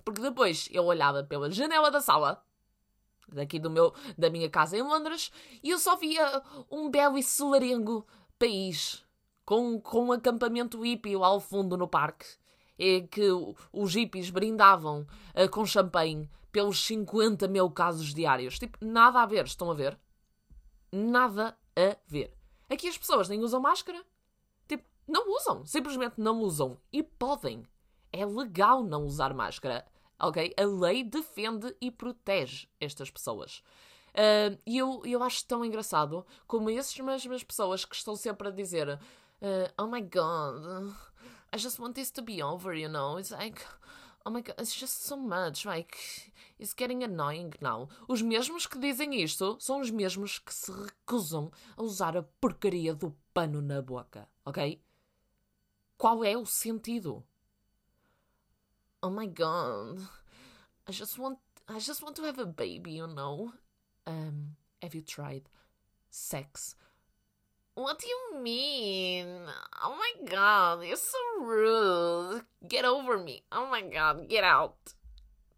Porque 0.04 0.20
depois 0.20 0.68
eu 0.70 0.84
olhava 0.84 1.24
pela 1.24 1.50
janela 1.50 1.90
da 1.90 2.02
sala, 2.02 2.44
daqui 3.32 3.58
do 3.58 3.70
meu, 3.70 3.94
da 4.18 4.30
minha 4.30 4.50
casa 4.50 4.76
em 4.76 4.82
Londres, 4.82 5.32
e 5.64 5.70
eu 5.70 5.80
só 5.80 5.96
via 5.96 6.44
um 6.70 6.90
belo 6.90 7.18
e 7.18 7.24
solarengo 7.24 8.06
país, 8.38 9.06
com, 9.46 9.80
com 9.80 10.08
um 10.08 10.12
acampamento 10.12 10.82
hippie 10.82 11.16
lá 11.16 11.28
ao 11.28 11.40
fundo 11.40 11.78
no 11.78 11.88
parque, 11.88 12.28
e 12.78 13.04
que 13.04 13.30
os 13.72 13.96
hippies 13.96 14.30
brindavam 14.30 15.08
uh, 15.34 15.50
com 15.50 15.66
champanhe 15.66 16.30
pelos 16.52 16.86
50 16.86 17.48
mil 17.48 17.72
casos 17.72 18.14
diários. 18.14 18.60
Tipo, 18.60 18.78
nada 18.82 19.22
a 19.22 19.26
ver, 19.26 19.46
estão 19.46 19.72
a 19.72 19.74
ver? 19.74 19.98
Nada 20.92 21.58
a 21.76 21.98
ver. 22.08 22.34
Aqui 22.70 22.88
as 22.88 22.98
pessoas 22.98 23.30
nem 23.30 23.42
usam 23.42 23.62
máscara. 23.62 24.04
Tipo, 24.68 24.88
não 25.08 25.30
usam. 25.36 25.66
Simplesmente 25.66 26.16
não 26.18 26.40
usam. 26.40 26.78
E 26.92 27.02
podem. 27.04 27.64
É 28.12 28.26
legal 28.26 28.84
não 28.84 29.06
usar 29.06 29.34
máscara. 29.34 29.86
Ok? 30.20 30.54
A 30.58 30.66
lei 30.66 31.04
defende 31.04 31.76
e 31.80 31.92
protege 31.92 32.68
estas 32.80 33.10
pessoas. 33.10 33.64
Uh, 34.14 34.58
e 34.66 34.78
eu, 34.80 35.02
eu 35.06 35.22
acho 35.22 35.46
tão 35.46 35.64
engraçado 35.64 36.26
como 36.48 36.72
essas 36.72 36.98
mesmas 36.98 37.44
pessoas 37.44 37.86
que 37.86 37.96
estão 37.96 38.16
sempre 38.16 38.48
a 38.48 38.52
dizer 38.52 38.90
uh, 38.90 39.72
Oh 39.78 39.86
my 39.86 40.02
god, 40.02 40.92
I 41.54 41.58
just 41.58 41.80
want 41.80 41.94
this 41.94 42.10
to 42.12 42.24
be 42.24 42.42
over, 42.42 42.76
you 42.76 42.90
know? 42.90 43.20
It's 43.20 43.30
like, 43.30 43.62
oh 44.28 44.30
my 44.30 44.42
god, 44.42 44.56
it's 44.60 44.76
just 44.76 45.06
so 45.06 45.16
much, 45.16 45.66
like, 45.66 45.98
it's 46.60 46.74
getting 46.74 47.02
annoying 47.04 47.54
now. 47.62 47.88
Os 48.10 48.22
mesmos 48.22 48.68
que 48.68 48.78
dizem 48.78 49.22
isto 49.24 49.58
são 49.60 49.80
os 49.80 49.90
mesmos 49.90 50.38
que 50.38 50.54
se 50.54 50.72
recusam 50.72 51.50
a 51.78 51.82
usar 51.82 52.18
a 52.18 52.24
porcaria 52.24 52.94
do 52.94 53.16
pano 53.34 53.62
na 53.62 53.82
boca, 53.82 54.28
ok? 54.46 54.82
Qual 55.98 56.24
é 56.24 56.36
o 56.38 56.46
sentido? 56.46 57.24
oh 59.04 59.10
my 59.10 59.28
god, 59.28 60.00
I 60.88 60.92
just 60.92 61.18
want, 61.18 61.38
I 61.68 61.80
just 61.80 62.04
want 62.04 62.16
to 62.18 62.24
have 62.24 62.40
a 62.40 62.46
baby, 62.46 62.92
you 62.92 63.08
know. 63.08 63.54
Um, 64.06 64.56
have 64.82 64.96
you 64.96 65.02
tried 65.02 65.44
sex? 66.10 66.76
What 67.78 68.00
do 68.00 68.08
you 68.10 68.42
mean? 68.42 69.28
Oh 69.86 69.94
my 69.94 70.26
god, 70.26 70.82
you're 70.82 70.98
so 70.98 71.46
rude. 71.46 72.42
Get 72.68 72.86
over 72.86 73.20
me. 73.20 73.44
Oh 73.52 73.70
my 73.70 73.84
god, 73.84 74.28
get 74.28 74.44
out. 74.44 74.96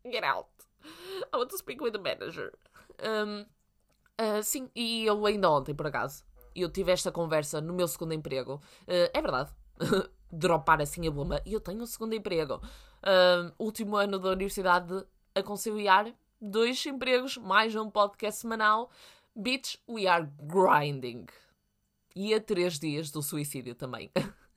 Get 0.04 0.26
out. 0.26 0.52
I 1.32 1.38
want 1.38 1.50
to 1.52 1.58
speak 1.58 1.80
with 1.80 1.94
the 1.94 2.00
manager. 2.00 2.52
Um, 3.02 3.46
uh, 4.20 4.44
sim, 4.44 4.70
e 4.76 5.06
eu 5.06 5.26
ainda 5.26 5.50
ontem, 5.50 5.74
por 5.74 5.88
acaso, 5.88 6.26
eu 6.54 6.70
tive 6.70 6.92
esta 6.92 7.10
conversa 7.10 7.62
no 7.62 7.72
meu 7.72 7.88
segundo 7.88 8.14
emprego. 8.14 8.60
Uh, 8.86 9.08
é 9.14 9.22
verdade. 9.22 9.52
Dropar 10.30 10.82
assim 10.82 11.08
a 11.08 11.12
bomba. 11.12 11.42
E 11.46 11.54
eu 11.54 11.62
tenho 11.62 11.82
um 11.82 11.86
segundo 11.86 12.16
emprego 12.16 12.56
uh, 12.56 13.50
último 13.58 13.96
ano 13.96 14.20
da 14.20 14.32
universidade 14.32 15.06
a 15.34 15.42
conciliar 15.42 16.14
dois 16.42 16.86
empregos, 16.86 17.38
mais 17.38 17.74
um 17.78 17.90
podcast 17.90 18.42
semanal. 18.42 18.92
Bitch, 19.34 19.78
we 19.88 20.06
are 20.06 20.30
grinding. 20.42 21.28
E 22.16 22.34
a 22.34 22.42
três 22.42 22.80
dias 22.80 23.12
do 23.12 23.22
suicídio 23.22 23.76
também. 23.76 24.12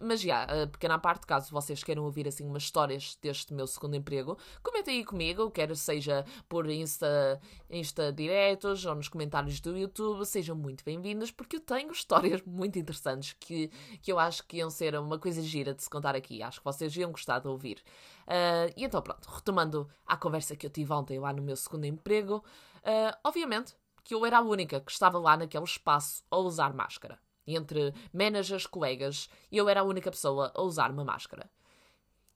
Mas 0.00 0.20
já, 0.20 0.46
pequena 0.70 0.98
parte, 0.98 1.26
caso 1.26 1.50
vocês 1.50 1.82
queiram 1.82 2.04
ouvir 2.04 2.28
assim 2.28 2.46
umas 2.46 2.64
histórias 2.64 3.18
deste 3.20 3.52
meu 3.52 3.66
segundo 3.66 3.96
emprego, 3.96 4.38
comentem 4.62 4.98
aí 4.98 5.04
comigo, 5.04 5.50
quer 5.50 5.74
seja 5.76 6.24
por 6.48 6.68
Insta, 6.70 7.40
Insta 7.68 8.12
diretos 8.12 8.84
ou 8.84 8.94
nos 8.94 9.08
comentários 9.08 9.60
do 9.60 9.76
YouTube, 9.76 10.24
sejam 10.24 10.54
muito 10.54 10.84
bem-vindos, 10.84 11.30
porque 11.30 11.56
eu 11.56 11.60
tenho 11.60 11.90
histórias 11.90 12.42
muito 12.46 12.78
interessantes 12.78 13.34
que, 13.38 13.70
que 14.00 14.12
eu 14.12 14.18
acho 14.18 14.46
que 14.46 14.58
iam 14.58 14.70
ser 14.70 14.94
uma 14.96 15.18
coisa 15.18 15.42
gira 15.42 15.74
de 15.74 15.82
se 15.82 15.90
contar 15.90 16.14
aqui. 16.14 16.42
Acho 16.42 16.60
que 16.60 16.64
vocês 16.64 16.94
iam 16.96 17.10
gostar 17.10 17.40
de 17.40 17.48
ouvir. 17.48 17.82
Uh, 18.26 18.72
e 18.76 18.84
então, 18.84 19.02
pronto, 19.02 19.28
retomando 19.28 19.88
a 20.06 20.16
conversa 20.16 20.56
que 20.56 20.66
eu 20.66 20.70
tive 20.70 20.92
ontem 20.92 21.18
lá 21.18 21.32
no 21.32 21.42
meu 21.42 21.56
segundo 21.56 21.84
emprego, 21.84 22.36
uh, 22.36 23.16
obviamente 23.24 23.74
que 24.04 24.14
eu 24.14 24.24
era 24.24 24.38
a 24.38 24.42
única 24.42 24.80
que 24.80 24.92
estava 24.92 25.18
lá 25.18 25.36
naquele 25.36 25.64
espaço 25.64 26.22
a 26.30 26.36
usar 26.36 26.72
máscara 26.74 27.18
entre 27.46 27.92
managers, 28.12 28.66
colegas, 28.66 29.28
eu 29.50 29.68
era 29.68 29.80
a 29.80 29.84
única 29.84 30.10
pessoa 30.10 30.52
a 30.54 30.62
usar 30.62 30.90
uma 30.90 31.04
máscara. 31.04 31.50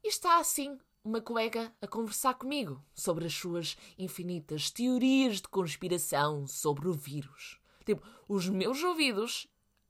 E 0.02 0.08
está 0.08 0.38
assim 0.38 0.78
uma 1.04 1.20
colega 1.20 1.72
a 1.80 1.87
conversar 1.87 2.34
comigo 2.34 2.84
sobre 2.94 3.26
as 3.26 3.34
suas 3.34 3.76
infinitas 3.98 4.70
teorias 4.70 5.40
de 5.40 5.48
conspiração 5.48 6.46
sobre 6.46 6.88
o 6.88 6.92
vírus. 6.92 7.58
Tipo, 7.84 8.06
os 8.28 8.48
meus 8.48 8.82
ouvidos, 8.82 9.46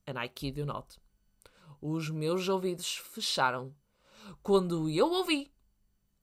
and 0.06 0.22
I 0.22 0.28
kid 0.28 0.60
you 0.60 0.66
not, 0.66 0.96
os 1.80 2.10
meus 2.10 2.48
ouvidos 2.48 2.96
fecharam 2.96 3.74
quando 4.42 4.88
eu 4.88 5.10
ouvi 5.10 5.52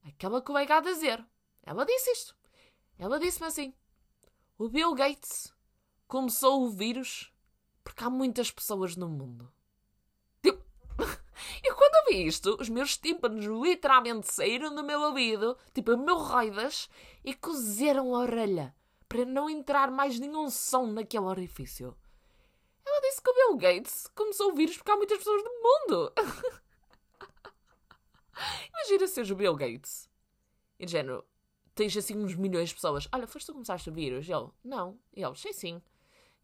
aquela 0.04 0.40
colega 0.40 0.76
a 0.76 0.80
dizer. 0.80 1.24
Ela 1.62 1.84
disse 1.84 2.10
isto. 2.10 2.36
Ela 2.98 3.18
disse-me 3.18 3.46
assim: 3.46 3.74
o 4.58 4.68
Bill 4.68 4.94
Gates 4.94 5.52
começou 6.08 6.62
o 6.62 6.70
vírus 6.70 7.32
porque 7.84 8.02
há 8.02 8.10
muitas 8.10 8.50
pessoas 8.50 8.96
no 8.96 9.08
mundo. 9.08 9.52
Tipo, 10.42 10.64
eu 11.62 11.74
quando 11.74 12.08
vi 12.08 12.26
isto, 12.26 12.56
os 12.60 12.68
meus 12.68 12.96
tímpanos 12.96 13.44
literalmente 13.44 14.32
saíram 14.32 14.74
do 14.74 14.82
meu 14.82 15.00
ouvido, 15.02 15.56
tipo, 15.74 15.96
meu 15.96 16.16
roidas, 16.16 16.88
e 17.24 17.34
cozeram 17.34 18.14
a 18.14 18.20
orelha 18.20 18.74
para 19.08 19.24
não 19.24 19.48
entrar 19.48 19.90
mais 19.90 20.18
nenhum 20.18 20.48
som 20.50 20.86
naquele 20.86 21.26
orifício. 21.26 21.96
Ela 22.84 23.00
disse 23.02 23.20
que 23.20 23.30
o 23.30 23.34
Bill 23.34 23.56
Gates 23.56 24.06
começou 24.14 24.52
o 24.52 24.54
vírus 24.54 24.76
porque 24.76 24.90
há 24.90 24.96
muitas 24.96 25.18
pessoas 25.18 25.42
no 25.44 25.50
mundo. 25.62 26.12
Imagina 28.72 29.06
seres 29.06 29.30
o 29.30 29.36
Bill 29.36 29.54
Gates. 29.54 30.08
E 30.78 30.86
de 30.86 30.92
género, 30.92 31.24
tens 31.76 31.96
assim 31.96 32.16
uns 32.16 32.34
milhões 32.34 32.70
de 32.70 32.74
pessoas. 32.74 33.06
Olha, 33.12 33.26
foste 33.28 33.46
tu 33.46 33.52
começaste 33.52 33.88
o 33.88 33.92
vírus? 33.92 34.26
E 34.26 34.32
ele, 34.32 34.48
não. 34.64 34.98
E 35.14 35.22
ele, 35.22 35.36
sei 35.36 35.52
sim. 35.52 35.80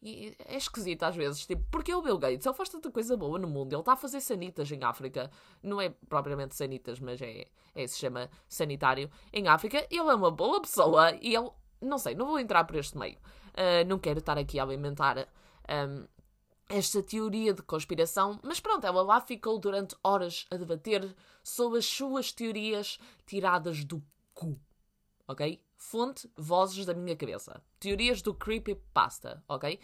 E 0.01 0.37
é 0.47 0.57
esquisito 0.57 1.05
às 1.05 1.15
vezes, 1.17 1.47
tipo, 1.47 1.65
porque 1.71 1.95
o 1.95 2.03
Bill 2.03 2.19
Gates, 2.19 2.45
ele 2.45 2.55
faz 2.55 2.69
tanta 2.69 2.91
coisa 2.91 3.17
boa 3.17 3.39
no 3.39 3.47
mundo, 3.49 3.73
ele 3.73 3.81
está 3.81 3.93
a 3.93 3.97
fazer 3.97 4.21
sanitas 4.21 4.71
em 4.71 4.83
África, 4.83 5.31
não 5.63 5.81
é 5.81 5.91
propriamente 6.09 6.57
sanitas, 6.57 6.99
mas 6.99 7.23
é, 7.23 7.47
é 7.73 7.87
se 7.87 8.01
chama 8.01 8.29
sanitário 8.49 9.09
em 9.33 9.47
África, 9.47 9.87
ele 9.89 10.11
é 10.11 10.15
uma 10.15 10.31
boa 10.31 10.61
pessoa 10.61 11.13
e 11.23 11.37
ele, 11.37 11.49
não 11.81 11.99
sei, 11.99 12.17
não 12.17 12.27
vou 12.27 12.41
entrar 12.41 12.65
por 12.65 12.75
este 12.75 12.99
meio, 12.99 13.17
uh, 13.17 13.87
não 13.87 13.97
quero 13.97 14.19
estar 14.19 14.37
aqui 14.37 14.59
a 14.59 14.65
alimentar 14.65 15.29
um, 15.71 16.05
esta 16.69 17.01
teoria 17.01 17.55
de 17.55 17.63
conspiração, 17.63 18.41
mas 18.43 18.59
pronto, 18.59 18.85
ela 18.85 19.03
lá 19.03 19.21
ficou 19.21 19.57
durante 19.57 19.95
horas 20.03 20.47
a 20.51 20.57
debater 20.57 21.15
sobre 21.45 21.79
as 21.79 21.87
suas 21.87 22.33
teorias 22.33 22.99
tiradas 23.25 23.85
do 23.85 24.03
cu, 24.35 24.59
ok? 25.33 25.63
Fonte, 25.77 26.31
vozes 26.37 26.87
da 26.87 26.95
minha 26.95 27.17
cabeça. 27.17 27.63
Teorias 27.81 28.23
do 28.23 28.35
creepypasta, 28.35 29.43
ok? 29.49 29.79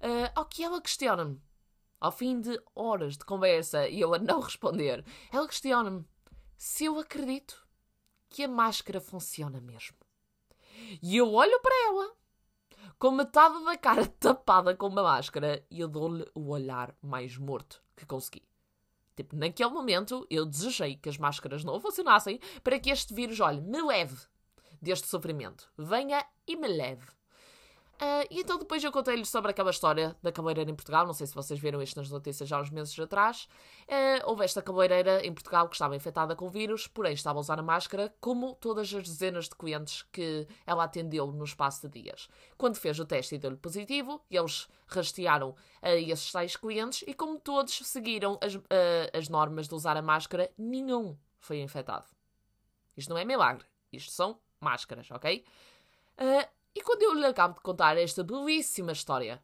Uh, 0.00 0.30
ao 0.34 0.46
que 0.46 0.62
ela 0.62 0.80
questiona-me, 0.80 1.40
ao 2.00 2.12
fim 2.12 2.40
de 2.40 2.60
horas 2.74 3.18
de 3.18 3.24
conversa 3.24 3.88
e 3.88 4.00
eu 4.00 4.14
a 4.14 4.18
não 4.18 4.40
responder, 4.40 5.04
ela 5.32 5.46
questiona-me 5.46 6.04
se 6.56 6.84
eu 6.84 6.98
acredito 6.98 7.66
que 8.28 8.44
a 8.44 8.48
máscara 8.48 9.00
funciona 9.00 9.60
mesmo. 9.60 9.96
E 11.02 11.16
eu 11.16 11.32
olho 11.32 11.60
para 11.60 11.74
ela, 11.88 12.14
com 12.98 13.10
metade 13.10 13.62
da 13.64 13.76
cara 13.76 14.06
tapada 14.06 14.74
com 14.74 14.86
uma 14.86 15.02
máscara, 15.02 15.64
e 15.70 15.80
eu 15.80 15.88
dou-lhe 15.88 16.24
o 16.34 16.48
olhar 16.48 16.94
mais 17.02 17.36
morto 17.36 17.82
que 17.96 18.06
consegui. 18.06 18.48
Tipo, 19.16 19.36
naquele 19.36 19.70
momento 19.70 20.26
eu 20.30 20.46
desejei 20.46 20.96
que 20.96 21.08
as 21.08 21.18
máscaras 21.18 21.64
não 21.64 21.80
funcionassem 21.80 22.40
para 22.62 22.78
que 22.78 22.90
este 22.90 23.12
vírus, 23.12 23.40
olhe, 23.40 23.60
me 23.60 23.82
leve 23.82 24.16
deste 24.80 25.06
sofrimento. 25.08 25.70
Venha 25.76 26.24
e 26.46 26.56
me 26.56 26.68
leve. 26.68 27.06
Uh, 28.00 28.24
e 28.30 28.40
então 28.40 28.58
depois 28.58 28.82
eu 28.82 28.90
contei-lhes 28.90 29.28
sobre 29.28 29.50
aquela 29.50 29.70
história 29.70 30.16
da 30.22 30.32
cabeleireira 30.32 30.70
em 30.70 30.74
Portugal. 30.74 31.06
Não 31.06 31.12
sei 31.12 31.26
se 31.26 31.34
vocês 31.34 31.60
viram 31.60 31.82
isto 31.82 31.98
nas 31.98 32.08
notícias 32.08 32.48
já 32.48 32.56
há 32.56 32.62
uns 32.62 32.70
meses 32.70 32.98
atrás. 32.98 33.46
Uh, 33.82 34.24
houve 34.24 34.42
esta 34.42 34.62
cabeleireira 34.62 35.24
em 35.24 35.34
Portugal 35.34 35.68
que 35.68 35.74
estava 35.74 35.94
infectada 35.94 36.34
com 36.34 36.48
vírus, 36.48 36.86
porém 36.86 37.12
estava 37.12 37.38
a 37.38 37.40
usar 37.40 37.58
a 37.58 37.62
máscara, 37.62 38.14
como 38.18 38.54
todas 38.54 38.86
as 38.94 39.02
dezenas 39.02 39.50
de 39.50 39.54
clientes 39.54 40.02
que 40.10 40.48
ela 40.66 40.84
atendeu 40.84 41.26
no 41.26 41.44
espaço 41.44 41.86
de 41.86 42.02
dias. 42.02 42.26
Quando 42.56 42.76
fez 42.76 42.98
o 42.98 43.04
teste 43.04 43.34
e 43.34 43.38
deu-lhe 43.38 43.58
positivo, 43.58 44.24
eles 44.30 44.66
rastearam 44.86 45.54
a 45.82 45.94
esses 45.94 46.32
tais 46.32 46.56
clientes 46.56 47.04
e, 47.06 47.12
como 47.12 47.38
todos 47.38 47.80
seguiram 47.84 48.38
as, 48.40 48.54
uh, 48.54 48.60
as 49.12 49.28
normas 49.28 49.68
de 49.68 49.74
usar 49.74 49.98
a 49.98 50.02
máscara, 50.02 50.50
nenhum 50.56 51.18
foi 51.38 51.60
infectado. 51.60 52.06
Isto 52.96 53.10
não 53.10 53.18
é 53.18 53.26
milagre. 53.26 53.66
Isto 53.92 54.10
são 54.12 54.38
máscaras, 54.60 55.10
ok? 55.10 55.44
Uh, 56.18 56.48
e 56.74 56.82
quando 56.82 57.02
eu 57.02 57.14
lhe 57.14 57.26
acabo 57.26 57.54
de 57.54 57.60
contar 57.60 57.96
esta 57.96 58.22
belíssima 58.22 58.92
história, 58.92 59.42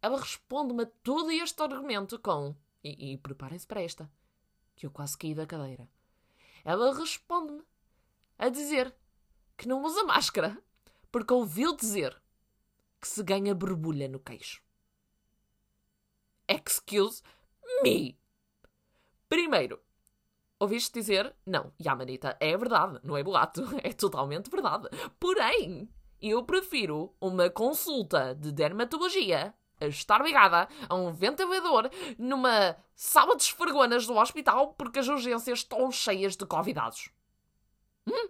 ela 0.00 0.18
responde-me 0.18 0.82
a 0.84 0.90
todo 1.02 1.30
este 1.30 1.62
argumento 1.62 2.18
com. 2.18 2.54
E, 2.82 3.12
e 3.12 3.18
preparem-se 3.18 3.66
para 3.66 3.82
esta, 3.82 4.10
que 4.76 4.86
eu 4.86 4.90
quase 4.90 5.16
caí 5.16 5.34
da 5.34 5.46
cadeira. 5.46 5.88
Ela 6.64 6.94
responde-me 6.94 7.62
a 8.38 8.48
dizer 8.48 8.94
que 9.56 9.66
não 9.66 9.82
usa 9.82 10.04
máscara 10.04 10.62
porque 11.10 11.32
ouviu 11.32 11.76
dizer 11.76 12.20
que 13.00 13.08
se 13.08 13.22
ganha 13.22 13.54
borbulha 13.54 14.08
no 14.08 14.18
queixo. 14.18 14.62
Excuse 16.48 17.22
me. 17.82 18.18
Primeiro, 19.28 19.83
ouviste 20.58 20.92
dizer, 20.92 21.34
não, 21.46 21.72
Yamanita, 21.80 22.36
é 22.40 22.56
verdade, 22.56 23.00
não 23.02 23.16
é 23.16 23.22
boato, 23.22 23.62
é 23.82 23.92
totalmente 23.92 24.50
verdade. 24.50 24.88
Porém, 25.18 25.88
eu 26.20 26.42
prefiro 26.44 27.14
uma 27.20 27.50
consulta 27.50 28.34
de 28.34 28.52
dermatologia 28.52 29.54
a 29.80 29.86
estar 29.86 30.22
ligada 30.22 30.68
a 30.88 30.94
um 30.94 31.12
ventilador 31.12 31.90
numa 32.18 32.76
sala 32.94 33.36
de 33.36 33.42
esfregonas 33.42 34.06
do 34.06 34.16
hospital 34.16 34.74
porque 34.74 35.00
as 35.00 35.08
urgências 35.08 35.60
estão 35.60 35.90
cheias 35.90 36.36
de 36.36 36.46
convidados. 36.46 37.10
Hum? 38.06 38.28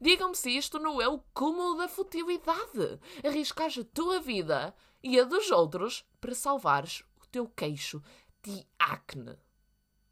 Digam-me 0.00 0.34
se 0.34 0.56
isto 0.56 0.78
não 0.78 1.00
é 1.00 1.08
o 1.08 1.22
cúmulo 1.32 1.76
da 1.76 1.88
futilidade. 1.88 2.98
Arriscares 3.24 3.78
a 3.78 3.84
tua 3.84 4.20
vida 4.20 4.74
e 5.02 5.18
a 5.18 5.24
dos 5.24 5.50
outros 5.50 6.04
para 6.20 6.34
salvares 6.34 7.04
o 7.22 7.26
teu 7.28 7.46
queixo 7.48 8.02
de 8.42 8.66
acne. 8.78 9.36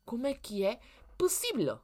Como 0.05 0.27
é 0.27 0.35
que 0.35 0.65
é 0.65 0.81
possível? 1.19 1.81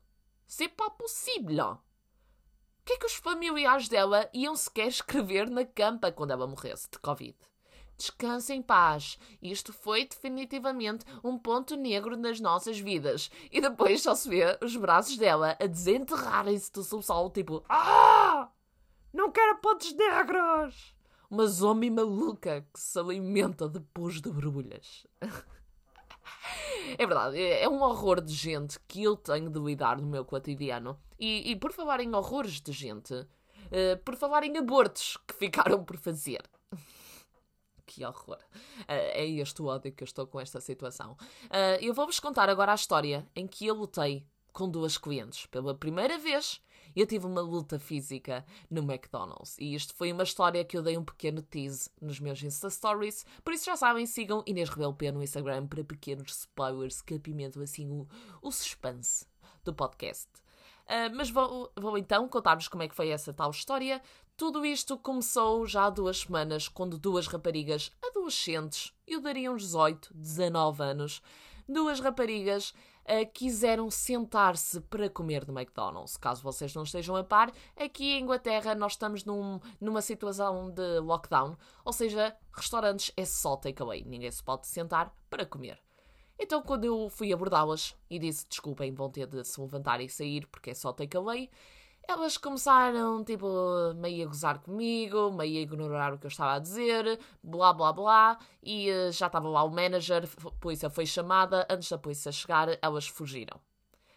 C'est 0.46 0.68
pas 0.68 0.90
possível. 0.90 1.72
O 1.72 2.84
que 2.84 2.92
é 2.92 2.98
que 2.98 3.06
os 3.06 3.14
familiares 3.14 3.88
dela 3.88 4.30
iam 4.32 4.54
sequer 4.54 4.86
escrever 4.88 5.50
na 5.50 5.64
campa 5.64 6.12
quando 6.12 6.30
ela 6.30 6.46
morresse 6.46 6.88
de 6.90 6.98
Covid? 6.98 7.36
Descanse 7.96 8.52
em 8.52 8.62
paz. 8.62 9.18
Isto 9.40 9.72
foi 9.72 10.04
definitivamente 10.04 11.04
um 11.22 11.38
ponto 11.38 11.76
negro 11.76 12.16
nas 12.16 12.40
nossas 12.40 12.78
vidas. 12.78 13.30
E 13.50 13.60
depois 13.60 14.02
só 14.02 14.14
se 14.14 14.28
vê 14.28 14.58
os 14.62 14.76
braços 14.76 15.16
dela 15.16 15.56
a 15.60 15.66
desenterrarem-se 15.66 16.72
do 16.72 16.82
subsolo, 16.82 17.30
tipo: 17.30 17.64
Ah! 17.68 18.50
Não 19.12 19.30
quero 19.30 19.58
pontos 19.58 19.92
negros! 19.94 20.94
Uma 21.30 21.46
zombie 21.46 21.90
maluca 21.90 22.66
que 22.72 22.80
se 22.80 22.98
alimenta 22.98 23.68
de 23.68 23.78
de 23.78 24.30
borbulhas. 24.30 25.06
É 26.96 27.06
verdade, 27.06 27.40
é 27.40 27.68
um 27.68 27.82
horror 27.82 28.20
de 28.20 28.32
gente 28.32 28.78
que 28.86 29.02
eu 29.02 29.16
tenho 29.16 29.50
de 29.50 29.58
lidar 29.58 30.00
no 30.00 30.06
meu 30.06 30.24
cotidiano. 30.24 30.98
E, 31.18 31.50
e 31.50 31.56
por 31.56 31.72
falar 31.72 32.00
em 32.00 32.14
horrores 32.14 32.60
de 32.60 32.70
gente, 32.72 33.14
uh, 33.14 33.98
por 34.04 34.14
falar 34.16 34.44
em 34.44 34.56
abortos 34.56 35.16
que 35.26 35.34
ficaram 35.34 35.82
por 35.84 35.96
fazer 35.96 36.42
que 37.86 38.04
horror. 38.04 38.38
Uh, 38.80 38.84
é 38.88 39.26
este 39.26 39.62
o 39.62 39.66
ódio 39.66 39.92
que 39.92 40.02
eu 40.02 40.06
estou 40.06 40.26
com 40.26 40.40
esta 40.40 40.60
situação. 40.60 41.16
Uh, 41.44 41.80
eu 41.80 41.94
vou-vos 41.94 42.20
contar 42.20 42.48
agora 42.48 42.72
a 42.72 42.76
história 42.76 43.26
em 43.34 43.46
que 43.46 43.66
eu 43.66 43.74
lutei 43.74 44.26
com 44.52 44.68
duas 44.68 44.96
clientes. 44.96 45.46
Pela 45.46 45.74
primeira 45.74 46.16
vez, 46.18 46.60
eu 47.00 47.06
tive 47.06 47.26
uma 47.26 47.40
luta 47.40 47.78
física 47.78 48.44
no 48.70 48.82
McDonald's. 48.82 49.56
E 49.58 49.74
isto 49.74 49.94
foi 49.94 50.12
uma 50.12 50.22
história 50.22 50.64
que 50.64 50.76
eu 50.76 50.82
dei 50.82 50.96
um 50.96 51.04
pequeno 51.04 51.42
tease 51.42 51.90
nos 52.00 52.20
meus 52.20 52.42
Insta 52.42 52.70
Stories. 52.70 53.24
Por 53.42 53.52
isso 53.52 53.66
já 53.66 53.76
sabem, 53.76 54.06
sigam 54.06 54.42
Inês 54.46 54.68
Rebelo 54.68 54.94
P 54.94 55.10
no 55.12 55.22
Instagram 55.22 55.66
para 55.66 55.84
pequenos 55.84 56.30
spoilers 56.40 57.02
que 57.02 57.14
apimentam 57.14 57.62
assim 57.62 57.90
o, 57.90 58.06
o 58.40 58.50
suspense 58.50 59.26
do 59.64 59.74
podcast. 59.74 60.28
Uh, 60.84 61.14
mas 61.14 61.30
vou, 61.30 61.72
vou 61.76 61.96
então 61.96 62.28
contar-vos 62.28 62.68
como 62.68 62.82
é 62.82 62.88
que 62.88 62.94
foi 62.94 63.08
essa 63.08 63.32
tal 63.32 63.50
história. 63.50 64.02
Tudo 64.36 64.66
isto 64.66 64.98
começou 64.98 65.66
já 65.66 65.86
há 65.86 65.90
duas 65.90 66.18
semanas, 66.20 66.68
quando 66.68 66.98
duas 66.98 67.26
raparigas 67.26 67.92
adolescentes, 68.02 68.92
eu 69.06 69.20
daria 69.20 69.50
uns 69.50 69.62
18, 69.62 70.12
19 70.12 70.82
anos, 70.82 71.22
duas 71.68 72.00
raparigas 72.00 72.74
uh, 73.04 73.32
quiseram 73.32 73.90
sentar-se 73.90 74.80
para 74.82 75.08
comer 75.08 75.46
no 75.46 75.58
McDonald's. 75.58 76.16
Caso 76.16 76.42
vocês 76.42 76.74
não 76.74 76.82
estejam 76.82 77.16
a 77.16 77.24
par, 77.24 77.52
aqui 77.76 78.12
em 78.12 78.22
Inglaterra 78.22 78.74
nós 78.74 78.92
estamos 78.92 79.24
num, 79.24 79.60
numa 79.80 80.02
situação 80.02 80.70
de 80.70 81.00
lockdown, 81.00 81.56
ou 81.84 81.92
seja, 81.92 82.36
restaurantes 82.52 83.12
é 83.16 83.24
só 83.24 83.56
takeaway, 83.56 84.04
ninguém 84.04 84.30
se 84.30 84.42
pode 84.42 84.66
sentar 84.66 85.14
para 85.28 85.46
comer. 85.46 85.78
Então, 86.38 86.62
quando 86.62 86.84
eu 86.84 87.08
fui 87.08 87.32
abordá-las 87.32 87.96
e 88.10 88.18
disse 88.18 88.46
desculpem, 88.48 88.92
vão 88.92 89.08
ter 89.08 89.26
de 89.26 89.44
se 89.44 89.60
levantar 89.60 90.00
e 90.00 90.08
sair 90.08 90.46
porque 90.48 90.70
é 90.70 90.74
só 90.74 90.92
takeaway, 90.92 91.48
elas 92.08 92.36
começaram, 92.36 93.24
tipo, 93.24 93.46
meio 93.96 94.24
a 94.24 94.28
gozar 94.28 94.58
comigo, 94.60 95.32
meio 95.32 95.58
a 95.58 95.62
ignorar 95.62 96.12
o 96.12 96.18
que 96.18 96.26
eu 96.26 96.28
estava 96.28 96.54
a 96.54 96.58
dizer, 96.58 97.18
blá 97.42 97.72
blá 97.72 97.92
blá, 97.92 98.38
e 98.62 98.90
uh, 98.90 99.12
já 99.12 99.26
estava 99.26 99.48
lá 99.48 99.62
o 99.62 99.70
manager, 99.70 100.28
a 100.44 100.50
polícia 100.52 100.90
foi 100.90 101.06
chamada, 101.06 101.66
antes 101.70 101.88
da 101.88 101.98
polícia 101.98 102.32
chegar, 102.32 102.78
elas 102.82 103.06
fugiram. 103.06 103.60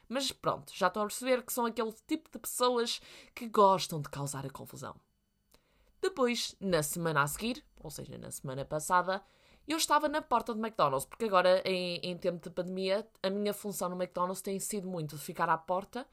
Mas 0.09 0.31
pronto, 0.31 0.71
já 0.73 0.87
estão 0.87 1.03
a 1.03 1.07
perceber 1.07 1.43
que 1.43 1.51
são 1.51 1.65
aquele 1.65 1.93
tipo 2.07 2.29
de 2.31 2.39
pessoas 2.39 3.01
que 3.35 3.47
gostam 3.47 4.01
de 4.01 4.09
causar 4.09 4.45
a 4.45 4.49
confusão. 4.49 4.95
Depois, 6.01 6.55
na 6.59 6.81
semana 6.83 7.23
a 7.23 7.27
seguir, 7.27 7.63
ou 7.81 7.89
seja, 7.89 8.17
na 8.17 8.31
semana 8.31 8.63
passada, 8.63 9.21
eu 9.67 9.75
estava 9.75 10.07
na 10.07 10.21
porta 10.21 10.53
do 10.53 10.59
McDonald's, 10.59 11.05
porque 11.05 11.25
agora, 11.25 11.61
em, 11.65 11.97
em 11.97 12.17
tempo 12.17 12.41
de 12.41 12.49
pandemia, 12.49 13.05
a 13.21 13.29
minha 13.29 13.53
função 13.53 13.89
no 13.89 14.01
McDonald's 14.01 14.41
tem 14.41 14.59
sido 14.59 14.87
muito 14.87 15.17
de 15.17 15.21
ficar 15.21 15.49
à 15.49 15.57
porta 15.57 16.07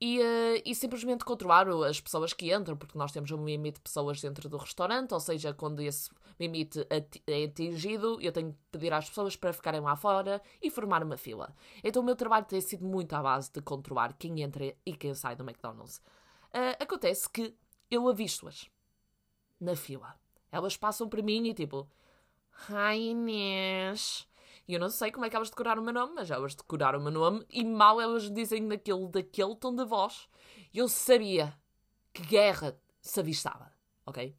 e, 0.00 0.20
uh, 0.20 0.62
e 0.64 0.74
simplesmente 0.74 1.24
controlar 1.24 1.68
as 1.68 2.00
pessoas 2.00 2.32
que 2.32 2.54
entram, 2.54 2.76
porque 2.76 2.98
nós 2.98 3.12
temos 3.12 3.30
um 3.30 3.44
limite 3.44 3.76
de 3.76 3.82
pessoas 3.82 4.20
dentro 4.20 4.48
do 4.48 4.56
restaurante, 4.56 5.12
ou 5.12 5.20
seja, 5.20 5.54
quando 5.54 5.80
esse 5.80 6.10
limite 6.38 6.86
é 6.90 7.44
atingido, 7.44 8.20
eu 8.20 8.30
tenho 8.30 8.52
que 8.52 8.58
pedir 8.70 8.92
às 8.92 9.08
pessoas 9.08 9.36
para 9.36 9.52
ficarem 9.52 9.80
lá 9.80 9.96
fora 9.96 10.42
e 10.62 10.70
formar 10.70 11.02
uma 11.02 11.16
fila. 11.16 11.54
Então 11.82 12.02
o 12.02 12.04
meu 12.04 12.14
trabalho 12.14 12.44
tem 12.44 12.60
sido 12.60 12.84
muito 12.84 13.14
à 13.14 13.22
base 13.22 13.50
de 13.52 13.62
controlar 13.62 14.12
quem 14.18 14.42
entra 14.42 14.74
e 14.84 14.94
quem 14.94 15.14
sai 15.14 15.34
do 15.34 15.42
McDonald's. 15.42 15.98
Uh, 16.48 16.76
acontece 16.78 17.28
que 17.30 17.54
eu 17.90 18.08
avisto-as 18.08 18.68
na 19.58 19.74
fila. 19.74 20.14
Elas 20.52 20.76
passam 20.76 21.08
por 21.08 21.22
mim 21.22 21.48
e 21.48 21.54
tipo, 21.54 21.88
Ai 22.68 23.00
Inês, 23.00 24.26
e 24.68 24.74
eu 24.74 24.80
não 24.80 24.88
sei 24.88 25.12
como 25.12 25.24
é 25.24 25.30
que 25.30 25.36
elas 25.36 25.50
decoraram 25.50 25.80
o 25.80 25.84
meu 25.84 25.94
nome, 25.94 26.14
mas 26.14 26.30
elas 26.30 26.54
decoraram 26.54 26.98
o 26.98 27.02
meu 27.02 27.12
nome 27.12 27.46
e 27.48 27.64
mal 27.64 28.00
elas 28.00 28.30
dizem 28.30 28.66
daquele, 28.66 29.06
daquele 29.08 29.54
tom 29.56 29.74
de 29.74 29.84
voz. 29.84 30.28
Eu 30.74 30.88
sabia 30.88 31.56
que 32.12 32.22
guerra 32.24 32.76
se 33.00 33.20
avistava, 33.20 33.72
ok? 34.04 34.34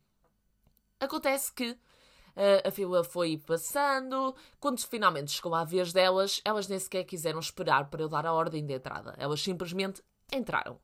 Acontece 1.00 1.54
que 1.54 1.72
uh, 1.72 2.68
a 2.68 2.72
fila 2.72 3.04
foi 3.04 3.38
passando. 3.38 4.36
Quando 4.60 4.80
finalmente 4.86 5.32
chegou 5.32 5.56
à 5.56 5.64
vez 5.64 5.94
delas, 5.94 6.42
elas 6.44 6.68
nem 6.68 6.80
sequer 6.80 7.06
quiseram 7.06 7.40
esperar 7.40 7.90
para 7.90 8.02
eu 8.02 8.10
dar 8.10 8.26
a 8.26 8.34
ordem 8.34 8.66
de 8.66 8.74
entrada. 8.74 9.16
Elas 9.18 9.42
simplesmente 9.42 10.04
entraram. 10.34 10.80